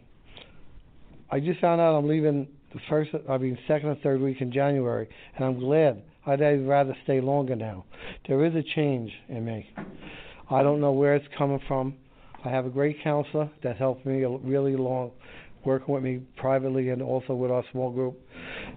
I 1.30 1.40
just 1.40 1.60
found 1.60 1.80
out 1.80 1.96
I'm 1.96 2.08
leaving 2.08 2.48
the 2.72 2.80
first, 2.88 3.10
I 3.28 3.38
mean, 3.38 3.56
second 3.68 3.90
or 3.90 3.94
third 3.96 4.20
week 4.20 4.40
in 4.40 4.50
January, 4.52 5.08
and 5.36 5.44
I'm 5.44 5.58
glad. 5.58 6.02
I'd 6.26 6.40
rather 6.66 6.96
stay 7.04 7.20
longer 7.20 7.54
now. 7.54 7.84
There 8.26 8.44
is 8.44 8.52
a 8.56 8.62
change 8.74 9.12
in 9.28 9.44
me. 9.44 9.70
I 10.50 10.64
don't 10.64 10.80
know 10.80 10.90
where 10.90 11.14
it's 11.14 11.26
coming 11.38 11.60
from. 11.68 11.94
I 12.44 12.50
have 12.50 12.66
a 12.66 12.70
great 12.70 13.02
counselor 13.02 13.50
that 13.62 13.76
helped 13.76 14.06
me 14.06 14.24
really 14.24 14.76
long, 14.76 15.10
working 15.64 15.94
with 15.94 16.02
me 16.02 16.20
privately 16.36 16.90
and 16.90 17.02
also 17.02 17.34
with 17.34 17.50
our 17.50 17.64
small 17.72 17.90
group. 17.90 18.18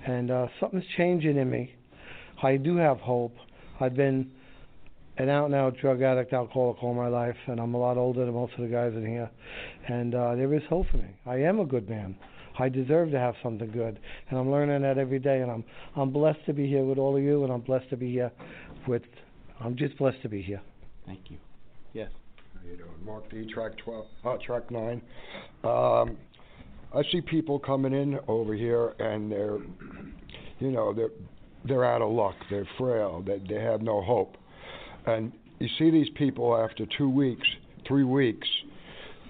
And 0.07 0.31
uh, 0.31 0.47
something's 0.59 0.85
changing 0.97 1.37
in 1.37 1.49
me. 1.49 1.75
I 2.41 2.57
do 2.57 2.77
have 2.77 2.99
hope. 2.99 3.35
I've 3.79 3.95
been 3.95 4.31
an 5.17 5.29
out 5.29 5.45
and 5.45 5.55
out 5.55 5.75
drug 5.77 6.01
addict, 6.01 6.31
alcoholic 6.31 6.81
all 6.81 6.93
my 6.93 7.09
life, 7.09 7.35
and 7.47 7.59
I'm 7.59 7.73
a 7.73 7.77
lot 7.77 7.97
older 7.97 8.25
than 8.25 8.33
most 8.33 8.53
of 8.53 8.61
the 8.61 8.67
guys 8.67 8.93
in 8.95 9.05
here. 9.05 9.29
And 9.87 10.15
uh, 10.15 10.35
there 10.35 10.53
is 10.53 10.61
hope 10.69 10.87
for 10.89 10.97
me. 10.97 11.09
I 11.25 11.37
am 11.37 11.59
a 11.59 11.65
good 11.65 11.89
man. 11.89 12.15
I 12.57 12.69
deserve 12.69 13.11
to 13.11 13.19
have 13.19 13.35
something 13.43 13.71
good, 13.71 13.99
and 14.29 14.39
I'm 14.39 14.51
learning 14.51 14.81
that 14.81 14.97
every 14.97 15.19
day. 15.19 15.41
And 15.41 15.51
I'm 15.51 15.63
I'm 15.95 16.11
blessed 16.11 16.45
to 16.47 16.53
be 16.53 16.67
here 16.67 16.83
with 16.83 16.97
all 16.97 17.15
of 17.15 17.23
you, 17.23 17.43
and 17.43 17.53
I'm 17.53 17.61
blessed 17.61 17.89
to 17.91 17.97
be 17.97 18.11
here 18.11 18.31
with. 18.87 19.03
I'm 19.61 19.75
just 19.75 19.97
blessed 19.97 20.21
to 20.23 20.29
be 20.29 20.41
here. 20.41 20.61
Thank 21.05 21.29
you. 21.29 21.37
Yes. 21.93 22.09
How 22.61 22.69
you 22.69 22.77
doing, 22.77 22.89
Mark 23.05 23.29
D. 23.29 23.45
Track 23.51 23.73
twelve, 23.83 24.05
uh, 24.25 24.37
track 24.45 24.69
nine. 24.71 25.01
Um, 25.63 26.17
I 26.93 27.03
see 27.11 27.21
people 27.21 27.59
coming 27.59 27.93
in 27.93 28.19
over 28.27 28.53
here, 28.53 28.95
and 28.99 29.31
they're, 29.31 29.57
you 30.59 30.71
know, 30.71 30.93
they're 30.93 31.11
they're 31.65 31.85
out 31.85 32.01
of 32.01 32.11
luck. 32.11 32.35
They're 32.49 32.67
frail. 32.77 33.23
They 33.25 33.41
they 33.47 33.61
have 33.61 33.81
no 33.81 34.01
hope 34.01 34.35
and 35.05 35.31
you 35.59 35.67
see 35.77 35.89
these 35.89 36.09
people 36.15 36.55
after 36.55 36.85
two 36.97 37.09
weeks, 37.09 37.47
three 37.87 38.03
weeks, 38.03 38.47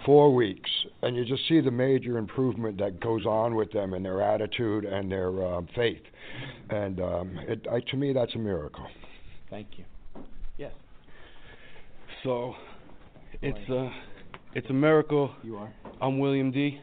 four 0.05 0.33
weeks, 0.33 0.69
and 1.01 1.15
you 1.15 1.25
just 1.25 1.48
see 1.48 1.59
the 1.62 1.71
major 1.71 2.17
improvement 2.17 2.77
that 2.79 3.00
goes 3.00 3.25
on 3.25 3.55
with 3.55 3.71
them 3.71 3.93
and 3.93 4.05
their 4.05 4.21
attitude 4.21 4.86
and 4.86 5.12
their 5.12 5.43
uh, 5.43 5.62
faith. 5.75 6.01
And 6.69 7.00
um, 7.00 7.39
it, 7.48 7.65
I, 7.71 7.79
to 7.91 7.98
me, 7.98 8.13
that's 8.13 8.33
a 8.36 8.38
miracle. 8.38 8.86
Thank 9.50 9.67
you. 9.77 9.86
Yes. 10.57 10.74
So, 12.24 12.53
it's 13.41 13.69
a 13.69 13.91
it's 14.53 14.69
a 14.69 14.74
miracle. 14.74 15.31
You 15.43 15.58
are. 15.58 15.74
I'm 16.01 16.19
William 16.19 16.51
D, 16.51 16.79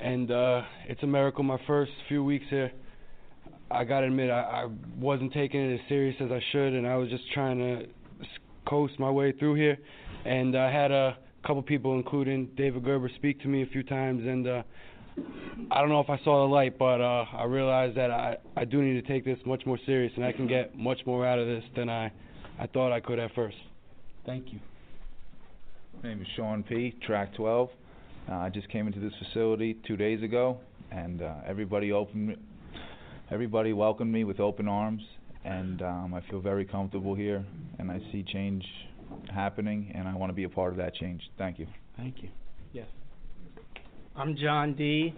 and 0.00 0.30
uh, 0.30 0.62
it's 0.86 1.02
a 1.02 1.06
miracle. 1.06 1.42
My 1.44 1.58
first 1.66 1.92
few 2.08 2.22
weeks 2.22 2.44
here, 2.50 2.72
I 3.70 3.84
gotta 3.84 4.06
admit, 4.06 4.30
I, 4.30 4.64
I 4.64 4.68
wasn't 4.98 5.32
taking 5.32 5.60
it 5.60 5.74
as 5.74 5.80
serious 5.88 6.16
as 6.20 6.30
I 6.30 6.42
should, 6.52 6.74
and 6.74 6.86
I 6.86 6.96
was 6.96 7.08
just 7.08 7.24
trying 7.32 7.58
to 7.58 7.86
coast 8.68 8.98
my 8.98 9.10
way 9.10 9.32
through 9.32 9.54
here. 9.54 9.78
And 10.26 10.56
I 10.56 10.70
had 10.70 10.90
a 10.90 11.16
couple 11.46 11.62
people, 11.62 11.94
including 11.94 12.50
David 12.56 12.84
Gerber, 12.84 13.10
speak 13.16 13.40
to 13.42 13.48
me 13.48 13.62
a 13.62 13.66
few 13.66 13.82
times, 13.82 14.26
and 14.26 14.46
uh, 14.46 14.62
I 15.70 15.80
don't 15.80 15.88
know 15.88 16.00
if 16.00 16.10
I 16.10 16.18
saw 16.22 16.46
the 16.46 16.52
light, 16.52 16.78
but 16.78 17.00
uh, 17.00 17.24
I 17.32 17.44
realized 17.44 17.96
that 17.96 18.10
I 18.10 18.36
I 18.56 18.64
do 18.66 18.82
need 18.82 19.00
to 19.00 19.08
take 19.08 19.24
this 19.24 19.38
much 19.46 19.64
more 19.64 19.78
serious, 19.86 20.12
and 20.16 20.24
I 20.24 20.32
can 20.32 20.46
get 20.46 20.76
much 20.76 20.98
more 21.06 21.26
out 21.26 21.38
of 21.38 21.46
this 21.46 21.64
than 21.76 21.88
I 21.88 22.12
I 22.60 22.66
thought 22.66 22.92
I 22.92 23.00
could 23.00 23.18
at 23.18 23.34
first. 23.34 23.56
Thank 24.26 24.52
you. 24.52 24.60
My 26.00 26.10
name 26.10 26.22
is 26.22 26.28
Sean 26.36 26.62
P. 26.62 26.94
Track 27.04 27.34
12. 27.34 27.68
Uh, 28.28 28.32
I 28.32 28.50
just 28.50 28.68
came 28.68 28.86
into 28.86 29.00
this 29.00 29.12
facility 29.18 29.76
two 29.84 29.96
days 29.96 30.22
ago, 30.22 30.58
and 30.92 31.22
uh, 31.22 31.34
everybody 31.44 31.90
opened, 31.90 32.36
everybody 33.32 33.72
welcomed 33.72 34.12
me 34.12 34.22
with 34.22 34.38
open 34.38 34.68
arms, 34.68 35.02
and 35.44 35.82
um, 35.82 36.14
I 36.14 36.20
feel 36.30 36.40
very 36.40 36.64
comfortable 36.64 37.16
here, 37.16 37.44
and 37.80 37.90
I 37.90 37.98
see 38.12 38.22
change 38.22 38.64
happening, 39.34 39.90
and 39.92 40.06
I 40.06 40.14
want 40.14 40.30
to 40.30 40.34
be 40.34 40.44
a 40.44 40.48
part 40.48 40.70
of 40.70 40.76
that 40.76 40.94
change. 40.94 41.20
Thank 41.36 41.58
you. 41.58 41.66
Thank 41.96 42.22
you. 42.22 42.28
Yes. 42.72 42.86
I'm 44.14 44.36
John 44.36 44.74
D. 44.74 45.12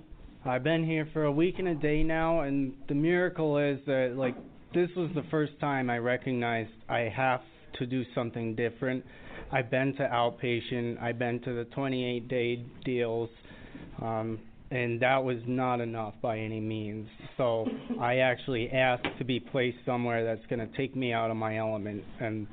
I've 0.47 0.65
been 0.65 0.87
here 0.87 1.07
for 1.13 1.25
a 1.25 1.33
week 1.33 1.57
and 1.59 1.69
a 1.69 1.75
day 1.75 2.03
now, 2.03 2.41
and 2.41 2.73
the 2.89 2.95
miracle 2.95 3.59
is 3.59 3.81
that, 3.87 4.15
like, 4.17 4.37
this 4.73 4.89
was 4.97 5.11
the 5.15 5.25
first 5.31 5.53
time 5.61 5.91
I 5.91 5.99
recognized 5.99 6.71
I 6.89 7.01
have 7.15 7.43
to 7.79 7.87
do 7.87 8.05
something 8.15 8.55
different. 8.55 9.05
I've 9.53 9.71
been 9.71 9.95
to 9.97 10.03
outpatient, 10.03 11.01
I've 11.03 11.19
been 11.19 11.41
to 11.41 11.53
the 11.53 11.65
28 11.65 12.29
day 12.29 12.65
deals, 12.85 13.31
um, 14.01 14.39
and 14.71 15.01
that 15.01 15.23
was 15.23 15.39
not 15.47 15.81
enough 15.81 16.15
by 16.23 16.39
any 16.39 16.61
means. 16.61 17.09
So 17.37 17.67
I 18.01 18.19
actually 18.19 18.71
asked 18.71 19.07
to 19.19 19.25
be 19.25 19.41
placed 19.41 19.79
somewhere 19.85 20.25
that's 20.25 20.47
going 20.49 20.61
to 20.61 20.77
take 20.77 20.95
me 20.95 21.13
out 21.13 21.31
of 21.31 21.37
my 21.37 21.59
element, 21.59 22.05
and 22.21 22.47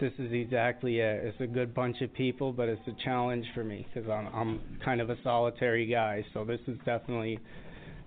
this 0.00 0.12
is 0.18 0.32
exactly 0.32 0.98
it. 0.98 1.24
It's 1.24 1.40
a 1.40 1.46
good 1.46 1.74
bunch 1.74 2.00
of 2.00 2.12
people, 2.14 2.52
but 2.52 2.68
it's 2.68 2.86
a 2.86 3.04
challenge 3.04 3.46
for 3.54 3.64
me 3.64 3.86
because 3.92 4.08
I'm, 4.08 4.26
I'm 4.34 4.60
kind 4.84 5.00
of 5.00 5.10
a 5.10 5.16
solitary 5.22 5.86
guy. 5.86 6.24
So 6.34 6.44
this 6.44 6.60
is 6.66 6.78
definitely 6.84 7.38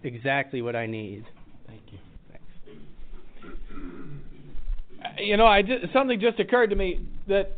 exactly 0.04 0.62
what 0.62 0.76
I 0.76 0.86
need. 0.86 1.26
Thank 1.68 1.82
you. 1.92 2.11
You 5.20 5.38
know, 5.38 5.46
I 5.46 5.62
just, 5.62 5.94
something 5.94 6.20
just 6.20 6.39
occurred 6.39 6.70
to 6.70 6.75
me 6.75 7.06
that 7.27 7.58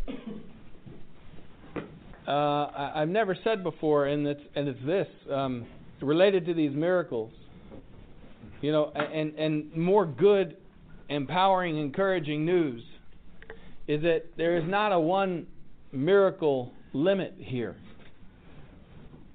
uh, 2.28 2.32
I, 2.32 3.02
I've 3.02 3.10
never 3.10 3.38
said 3.44 3.64
before, 3.64 4.08
and 4.08 4.26
it's 4.26 4.42
and 4.56 4.68
it's 4.68 4.86
this 4.86 5.08
um, 5.32 5.66
related 6.02 6.46
to 6.48 6.54
these 6.54 6.74
miracles. 6.74 7.32
You 8.62 8.72
know, 8.72 8.92
and 8.96 9.36
and 9.36 9.76
more 9.76 10.06
good, 10.06 10.58
empowering, 11.10 11.78
encouraging 11.78 12.46
news 12.46 12.84
is 13.88 14.02
that 14.04 14.24
there 14.38 14.58
is 14.58 14.64
not 14.66 14.92
a 14.92 15.00
one 15.00 15.48
miracle 15.92 16.72
limit 16.94 17.36
here. 17.38 17.76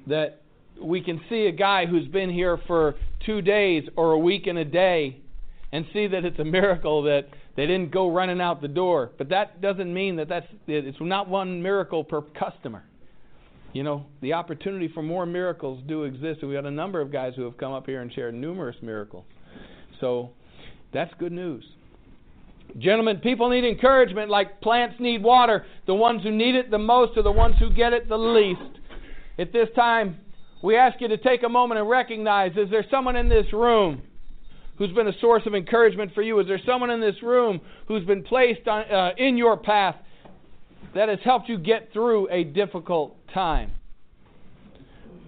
That 0.06 0.40
we 0.80 1.02
can 1.02 1.20
see 1.28 1.46
a 1.46 1.52
guy 1.52 1.86
who's 1.86 2.08
been 2.08 2.30
here 2.30 2.58
for 2.66 2.94
two 3.26 3.42
days 3.42 3.84
or 3.96 4.12
a 4.12 4.18
week 4.18 4.46
and 4.46 4.58
a 4.58 4.64
day 4.64 5.20
and 5.72 5.84
see 5.92 6.06
that 6.06 6.24
it's 6.24 6.38
a 6.38 6.44
miracle 6.44 7.02
that 7.02 7.28
they 7.58 7.66
didn't 7.66 7.90
go 7.90 8.08
running 8.08 8.40
out 8.40 8.62
the 8.62 8.68
door. 8.68 9.10
But 9.18 9.30
that 9.30 9.60
doesn't 9.60 9.92
mean 9.92 10.14
that 10.16 10.28
that's 10.28 10.46
it's 10.68 10.96
not 11.00 11.28
one 11.28 11.60
miracle 11.60 12.04
per 12.04 12.20
customer. 12.20 12.84
You 13.72 13.82
know, 13.82 14.06
the 14.20 14.34
opportunity 14.34 14.86
for 14.94 15.02
more 15.02 15.26
miracles 15.26 15.82
do 15.88 16.04
exist, 16.04 16.38
and 16.40 16.48
we 16.48 16.54
got 16.54 16.66
a 16.66 16.70
number 16.70 17.00
of 17.00 17.10
guys 17.10 17.32
who 17.34 17.42
have 17.42 17.56
come 17.56 17.72
up 17.72 17.84
here 17.84 18.00
and 18.00 18.12
shared 18.12 18.34
numerous 18.34 18.76
miracles. 18.80 19.24
So 19.98 20.30
that's 20.94 21.12
good 21.18 21.32
news. 21.32 21.64
Gentlemen, 22.78 23.16
people 23.16 23.50
need 23.50 23.64
encouragement 23.64 24.30
like 24.30 24.60
plants 24.60 24.94
need 25.00 25.24
water. 25.24 25.66
The 25.88 25.94
ones 25.94 26.22
who 26.22 26.30
need 26.30 26.54
it 26.54 26.70
the 26.70 26.78
most 26.78 27.18
are 27.18 27.24
the 27.24 27.32
ones 27.32 27.56
who 27.58 27.70
get 27.70 27.92
it 27.92 28.08
the 28.08 28.16
least. 28.16 28.78
At 29.36 29.52
this 29.52 29.66
time, 29.74 30.18
we 30.62 30.76
ask 30.76 31.00
you 31.00 31.08
to 31.08 31.16
take 31.16 31.42
a 31.42 31.48
moment 31.48 31.80
and 31.80 31.90
recognize 31.90 32.52
is 32.52 32.70
there 32.70 32.86
someone 32.88 33.16
in 33.16 33.28
this 33.28 33.52
room 33.52 34.02
who's 34.78 34.92
been 34.92 35.08
a 35.08 35.18
source 35.20 35.42
of 35.46 35.54
encouragement 35.54 36.14
for 36.14 36.22
you? 36.22 36.38
Is 36.40 36.46
there 36.46 36.60
someone 36.64 36.90
in 36.90 37.00
this 37.00 37.22
room 37.22 37.60
who's 37.86 38.04
been 38.04 38.22
placed 38.22 38.66
on, 38.66 38.90
uh, 38.90 39.10
in 39.18 39.36
your 39.36 39.56
path 39.56 39.96
that 40.94 41.08
has 41.08 41.18
helped 41.24 41.48
you 41.48 41.58
get 41.58 41.92
through 41.92 42.30
a 42.30 42.44
difficult 42.44 43.16
time? 43.34 43.72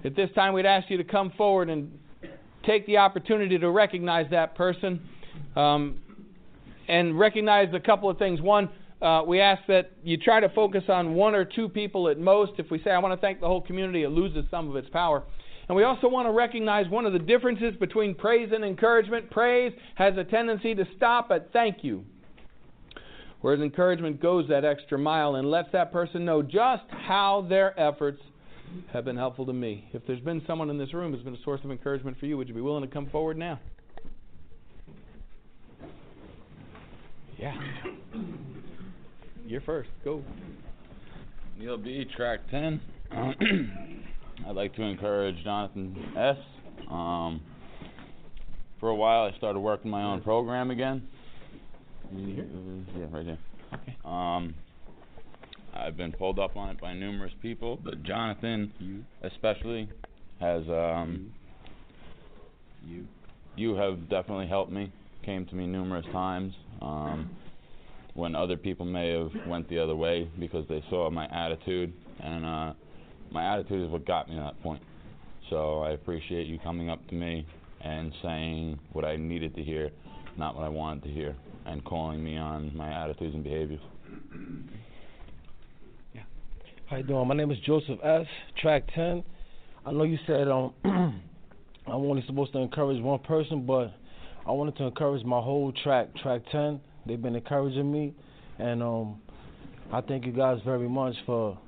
At 0.04 0.16
this 0.16 0.30
time, 0.34 0.54
we'd 0.54 0.66
ask 0.66 0.88
you 0.88 0.96
to 0.96 1.04
come 1.04 1.32
forward 1.36 1.68
and 1.68 1.98
take 2.64 2.86
the 2.86 2.96
opportunity 2.98 3.58
to 3.58 3.70
recognize 3.70 4.30
that 4.30 4.54
person 4.54 5.00
um, 5.56 5.98
and 6.88 7.18
recognize 7.18 7.68
a 7.74 7.80
couple 7.80 8.08
of 8.08 8.18
things. 8.18 8.40
One, 8.40 8.70
uh, 9.02 9.22
we 9.26 9.40
ask 9.40 9.62
that 9.68 9.92
you 10.02 10.16
try 10.16 10.40
to 10.40 10.48
focus 10.50 10.84
on 10.88 11.14
one 11.14 11.34
or 11.34 11.44
two 11.44 11.68
people 11.68 12.08
at 12.08 12.18
most. 12.18 12.52
If 12.58 12.70
we 12.70 12.82
say, 12.82 12.90
I 12.90 12.98
want 12.98 13.18
to 13.18 13.20
thank 13.20 13.40
the 13.40 13.46
whole 13.46 13.60
community, 13.60 14.04
it 14.04 14.10
loses 14.10 14.44
some 14.50 14.68
of 14.70 14.76
its 14.76 14.88
power. 14.90 15.22
And 15.70 15.76
we 15.76 15.84
also 15.84 16.08
want 16.08 16.26
to 16.26 16.32
recognize 16.32 16.88
one 16.88 17.06
of 17.06 17.12
the 17.12 17.20
differences 17.20 17.76
between 17.78 18.16
praise 18.16 18.50
and 18.52 18.64
encouragement. 18.64 19.30
Praise 19.30 19.72
has 19.94 20.16
a 20.16 20.24
tendency 20.24 20.74
to 20.74 20.84
stop 20.96 21.30
at 21.30 21.52
thank 21.52 21.84
you, 21.84 22.04
whereas 23.40 23.60
encouragement 23.60 24.20
goes 24.20 24.48
that 24.48 24.64
extra 24.64 24.98
mile 24.98 25.36
and 25.36 25.48
lets 25.48 25.70
that 25.70 25.92
person 25.92 26.24
know 26.24 26.42
just 26.42 26.82
how 26.90 27.46
their 27.48 27.78
efforts 27.78 28.20
have 28.92 29.04
been 29.04 29.16
helpful 29.16 29.46
to 29.46 29.52
me. 29.52 29.88
If 29.92 30.04
there's 30.08 30.18
been 30.18 30.42
someone 30.44 30.70
in 30.70 30.76
this 30.76 30.92
room 30.92 31.12
who's 31.14 31.22
been 31.22 31.36
a 31.36 31.42
source 31.44 31.60
of 31.62 31.70
encouragement 31.70 32.18
for 32.18 32.26
you, 32.26 32.36
would 32.36 32.48
you 32.48 32.54
be 32.54 32.60
willing 32.60 32.82
to 32.82 32.92
come 32.92 33.08
forward 33.08 33.38
now? 33.38 33.60
Yeah. 37.38 37.54
You're 39.46 39.60
first. 39.60 39.90
Go. 40.04 40.24
Neil 41.60 41.78
B, 41.78 42.06
track 42.16 42.40
10. 42.50 42.80
I'd 44.46 44.56
like 44.56 44.74
to 44.76 44.82
encourage 44.82 45.36
Jonathan 45.44 46.12
S. 46.16 46.36
Um, 46.90 47.40
for 48.78 48.88
a 48.88 48.94
while, 48.94 49.30
I 49.32 49.36
started 49.36 49.60
working 49.60 49.90
my 49.90 50.02
own 50.02 50.22
program 50.22 50.70
again. 50.70 51.06
Yeah, 52.12 52.42
right 53.12 53.24
here. 53.24 53.38
Okay. 53.74 53.96
Um, 54.04 54.54
I've 55.74 55.96
been 55.96 56.12
pulled 56.12 56.38
up 56.38 56.56
on 56.56 56.70
it 56.70 56.80
by 56.80 56.94
numerous 56.94 57.32
people, 57.40 57.78
but 57.84 58.02
Jonathan, 58.02 58.72
You. 58.80 59.04
especially, 59.22 59.88
has 60.40 60.62
um, 60.68 61.32
You. 62.84 63.06
you 63.54 63.74
have 63.76 64.08
definitely 64.08 64.48
helped 64.48 64.72
me. 64.72 64.90
Came 65.24 65.46
to 65.46 65.54
me 65.54 65.66
numerous 65.66 66.06
times 66.12 66.54
um, 66.80 67.30
when 68.14 68.34
other 68.34 68.56
people 68.56 68.86
may 68.86 69.10
have 69.10 69.30
went 69.46 69.68
the 69.68 69.78
other 69.78 69.94
way 69.94 70.28
because 70.40 70.66
they 70.68 70.82
saw 70.90 71.08
my 71.10 71.26
attitude, 71.26 71.92
and 72.18 72.44
uh, 72.44 72.72
my 73.30 73.54
attitude 73.54 73.86
is 73.86 73.90
what 73.90 74.06
got 74.06 74.28
me 74.28 74.36
to 74.36 74.40
that 74.42 74.60
point. 74.62 74.82
So 75.48 75.80
I 75.80 75.90
appreciate 75.90 76.46
you 76.46 76.58
coming 76.58 76.90
up 76.90 77.06
to 77.08 77.14
me 77.14 77.46
and 77.80 78.12
saying 78.22 78.78
what 78.92 79.04
I 79.04 79.16
needed 79.16 79.54
to 79.56 79.62
hear, 79.62 79.90
not 80.36 80.54
what 80.54 80.64
I 80.64 80.68
wanted 80.68 81.04
to 81.04 81.10
hear, 81.10 81.34
and 81.66 81.84
calling 81.84 82.22
me 82.22 82.36
on 82.36 82.76
my 82.76 82.90
attitudes 82.92 83.34
and 83.34 83.42
behaviors. 83.42 83.80
Yeah. 86.14 86.22
How 86.86 86.96
you 86.96 87.02
doing? 87.02 87.26
My 87.26 87.34
name 87.34 87.50
is 87.50 87.58
Joseph 87.66 87.98
S. 88.04 88.26
Track 88.60 88.84
10. 88.94 89.24
I 89.86 89.92
know 89.92 90.04
you 90.04 90.18
said 90.26 90.48
um 90.48 90.74
I'm 90.84 91.94
only 91.94 92.22
supposed 92.26 92.52
to 92.52 92.58
encourage 92.58 93.02
one 93.02 93.18
person, 93.20 93.66
but 93.66 93.92
I 94.46 94.52
wanted 94.52 94.76
to 94.76 94.84
encourage 94.84 95.24
my 95.24 95.40
whole 95.40 95.72
track, 95.82 96.14
track 96.22 96.42
10. 96.52 96.80
They've 97.06 97.20
been 97.20 97.34
encouraging 97.34 97.90
me, 97.90 98.14
and 98.58 98.82
um 98.82 99.20
I 99.92 100.00
thank 100.00 100.26
you 100.26 100.32
guys 100.32 100.60
very 100.64 100.88
much 100.88 101.14
for 101.26 101.58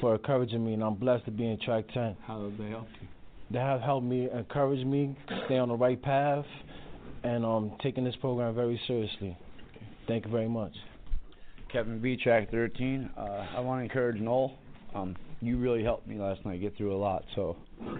for 0.00 0.14
encouraging 0.14 0.64
me, 0.64 0.74
and 0.74 0.82
I'm 0.82 0.94
blessed 0.94 1.24
to 1.26 1.30
be 1.30 1.46
in 1.46 1.58
track 1.60 1.84
10. 1.92 2.16
How 2.26 2.42
have 2.44 2.58
they 2.58 2.68
helped 2.70 2.90
you? 3.00 3.08
They 3.50 3.58
have 3.58 3.80
helped 3.80 4.06
me, 4.06 4.28
encourage 4.30 4.84
me, 4.84 5.16
stay 5.46 5.58
on 5.58 5.68
the 5.68 5.76
right 5.76 6.00
path, 6.00 6.46
and 7.22 7.44
um 7.44 7.72
taking 7.82 8.04
this 8.04 8.16
program 8.16 8.54
very 8.54 8.80
seriously. 8.86 9.36
Thank 10.06 10.26
you 10.26 10.30
very 10.30 10.48
much. 10.48 10.72
Kevin 11.70 12.00
B, 12.00 12.16
track 12.16 12.50
13. 12.50 13.10
Uh, 13.16 13.20
I 13.56 13.60
want 13.60 13.80
to 13.80 13.84
encourage 13.84 14.20
Noel. 14.20 14.56
Um, 14.94 15.16
you 15.40 15.58
really 15.58 15.82
helped 15.82 16.06
me 16.06 16.18
last 16.18 16.44
night 16.46 16.60
get 16.60 16.76
through 16.76 16.94
a 16.94 16.96
lot, 16.96 17.24
so 17.34 17.56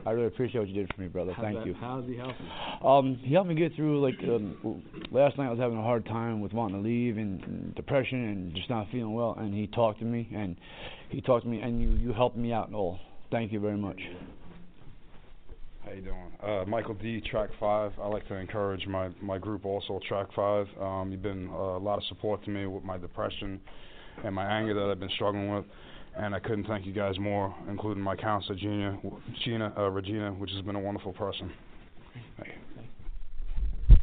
I 0.06 0.12
really 0.12 0.28
appreciate 0.28 0.60
what 0.60 0.68
you 0.68 0.74
did 0.74 0.94
for 0.94 1.00
me, 1.00 1.08
brother. 1.08 1.32
How's 1.32 1.44
Thank 1.44 1.58
that- 1.58 1.66
you. 1.66 1.74
How's 1.74 2.06
he 2.06 2.16
helping? 2.16 2.46
Um, 2.82 3.16
he 3.22 3.34
helped 3.34 3.48
me 3.48 3.54
get 3.56 3.74
through 3.74 4.00
like 4.00 4.14
um, 4.22 4.82
last 5.10 5.36
night. 5.36 5.46
I 5.46 5.50
was 5.50 5.58
having 5.58 5.76
a 5.76 5.82
hard 5.82 6.06
time 6.06 6.40
with 6.40 6.52
wanting 6.52 6.76
to 6.82 6.88
leave 6.88 7.16
and, 7.18 7.42
and 7.42 7.74
depression 7.74 8.28
and 8.28 8.54
just 8.54 8.70
not 8.70 8.86
feeling 8.92 9.12
well. 9.12 9.34
And 9.38 9.52
he 9.52 9.66
talked 9.66 9.98
to 9.98 10.04
me 10.04 10.28
and 10.34 10.56
he 11.10 11.20
talked 11.20 11.44
to 11.44 11.50
me 11.50 11.60
and 11.60 11.82
you 11.82 11.88
you 11.90 12.12
helped 12.12 12.36
me 12.36 12.52
out, 12.52 12.70
Noel. 12.70 13.00
Thank 13.30 13.52
you 13.52 13.58
very 13.60 13.76
much. 13.76 14.00
How 15.84 15.92
you 15.92 16.00
doing? 16.02 16.32
Uh, 16.42 16.64
Michael 16.66 16.94
D, 16.94 17.20
Track 17.30 17.50
Five. 17.60 17.92
I 18.00 18.06
like 18.06 18.26
to 18.28 18.34
encourage 18.34 18.86
my 18.86 19.08
my 19.20 19.38
group 19.38 19.66
also, 19.66 20.00
Track 20.08 20.28
Five. 20.34 20.66
Um, 20.80 21.10
you've 21.10 21.22
been 21.22 21.48
uh, 21.50 21.76
a 21.76 21.78
lot 21.78 21.98
of 21.98 22.04
support 22.04 22.44
to 22.44 22.50
me 22.50 22.66
with 22.66 22.84
my 22.84 22.96
depression 22.96 23.60
and 24.24 24.34
my 24.34 24.44
anger 24.46 24.74
that 24.74 24.84
I've 24.90 25.00
been 25.00 25.10
struggling 25.10 25.52
with, 25.52 25.64
and 26.16 26.34
I 26.34 26.38
couldn't 26.38 26.66
thank 26.66 26.86
you 26.86 26.92
guys 26.92 27.18
more, 27.18 27.54
including 27.68 28.02
my 28.02 28.16
counselor, 28.16 28.56
Gina, 28.56 28.98
Gina, 29.44 29.72
uh, 29.76 29.90
Regina, 29.90 30.32
which 30.32 30.50
has 30.52 30.62
been 30.62 30.76
a 30.76 30.80
wonderful 30.80 31.12
person. 31.12 31.52
Thank 32.36 32.48
you. 32.48 33.96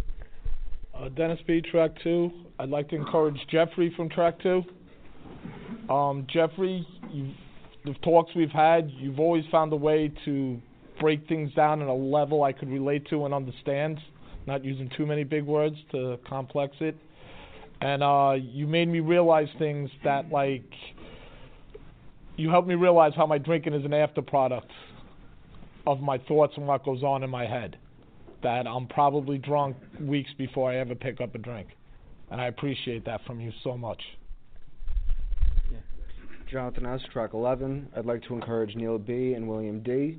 Uh, 0.93 1.09
Dennis 1.09 1.39
B, 1.47 1.61
track 1.61 1.91
two. 2.03 2.31
I'd 2.59 2.69
like 2.69 2.89
to 2.89 2.95
encourage 2.95 3.37
Jeffrey 3.49 3.93
from 3.95 4.09
track 4.09 4.39
two. 4.41 4.63
Um, 5.89 6.27
Jeffrey, 6.31 6.85
the 7.85 7.93
talks 8.03 8.31
we've 8.35 8.49
had, 8.51 8.91
you've 8.97 9.19
always 9.19 9.43
found 9.51 9.73
a 9.73 9.77
way 9.77 10.11
to 10.25 10.61
break 10.99 11.27
things 11.27 11.51
down 11.53 11.81
in 11.81 11.87
a 11.87 11.95
level 11.95 12.43
I 12.43 12.51
could 12.51 12.69
relate 12.69 13.07
to 13.09 13.25
and 13.25 13.33
understand, 13.33 13.99
not 14.45 14.63
using 14.63 14.91
too 14.95 15.05
many 15.05 15.23
big 15.23 15.43
words 15.43 15.75
to 15.91 16.19
complex 16.27 16.75
it. 16.79 16.95
And 17.81 18.03
uh, 18.03 18.35
you 18.39 18.67
made 18.67 18.87
me 18.87 18.99
realize 18.99 19.47
things 19.57 19.89
that, 20.03 20.29
like, 20.29 20.69
you 22.41 22.49
helped 22.49 22.67
me 22.67 22.75
realize 22.75 23.13
how 23.15 23.27
my 23.27 23.37
drinking 23.37 23.73
is 23.73 23.85
an 23.85 23.93
after 23.93 24.21
product 24.21 24.71
of 25.85 26.01
my 26.01 26.17
thoughts 26.17 26.53
and 26.57 26.67
what 26.67 26.83
goes 26.83 27.03
on 27.03 27.23
in 27.23 27.29
my 27.29 27.45
head. 27.45 27.77
That 28.41 28.65
I'm 28.65 28.87
probably 28.87 29.37
drunk 29.37 29.77
weeks 29.99 30.31
before 30.37 30.71
I 30.71 30.77
ever 30.77 30.95
pick 30.95 31.21
up 31.21 31.35
a 31.35 31.37
drink. 31.37 31.67
And 32.31 32.41
I 32.41 32.47
appreciate 32.47 33.05
that 33.05 33.21
from 33.25 33.39
you 33.39 33.51
so 33.63 33.77
much. 33.77 34.01
Jonathan 36.51 36.85
S., 36.85 36.99
track 37.13 37.29
11. 37.33 37.89
I'd 37.95 38.05
like 38.05 38.23
to 38.23 38.33
encourage 38.33 38.75
Neil 38.75 38.97
B. 38.97 39.33
and 39.33 39.47
William 39.47 39.81
D. 39.81 40.17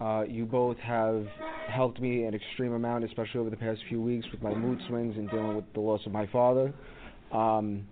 Uh, 0.00 0.24
you 0.28 0.44
both 0.44 0.76
have 0.78 1.26
helped 1.68 2.00
me 2.00 2.24
an 2.24 2.34
extreme 2.34 2.74
amount, 2.74 3.04
especially 3.04 3.40
over 3.40 3.50
the 3.50 3.56
past 3.56 3.80
few 3.88 4.00
weeks 4.00 4.26
with 4.30 4.40
my 4.40 4.54
mood 4.54 4.78
swings 4.86 5.16
and 5.16 5.28
dealing 5.30 5.56
with 5.56 5.64
the 5.74 5.80
loss 5.80 6.00
of 6.06 6.12
my 6.12 6.26
father. 6.26 6.72
Um, 7.32 7.86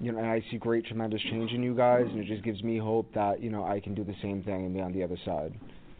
you 0.00 0.12
know, 0.12 0.18
and 0.18 0.26
I 0.26 0.42
see 0.50 0.58
great, 0.58 0.86
tremendous 0.86 1.20
change 1.22 1.52
in 1.52 1.62
you 1.62 1.74
guys, 1.74 2.06
and 2.08 2.18
it 2.18 2.26
just 2.26 2.42
gives 2.42 2.62
me 2.62 2.78
hope 2.78 3.12
that 3.14 3.40
you 3.40 3.50
know 3.50 3.64
I 3.64 3.80
can 3.80 3.94
do 3.94 4.04
the 4.04 4.14
same 4.22 4.42
thing 4.42 4.66
and 4.66 4.74
be 4.74 4.80
on 4.80 4.92
the 4.92 5.02
other 5.02 5.18
side. 5.24 5.54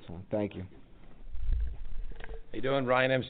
So, 0.07 0.21
thank 0.31 0.55
you. 0.55 0.65
How 2.21 2.57
you 2.57 2.61
doing, 2.61 2.87
Ryan 2.87 3.11
M. 3.11 3.23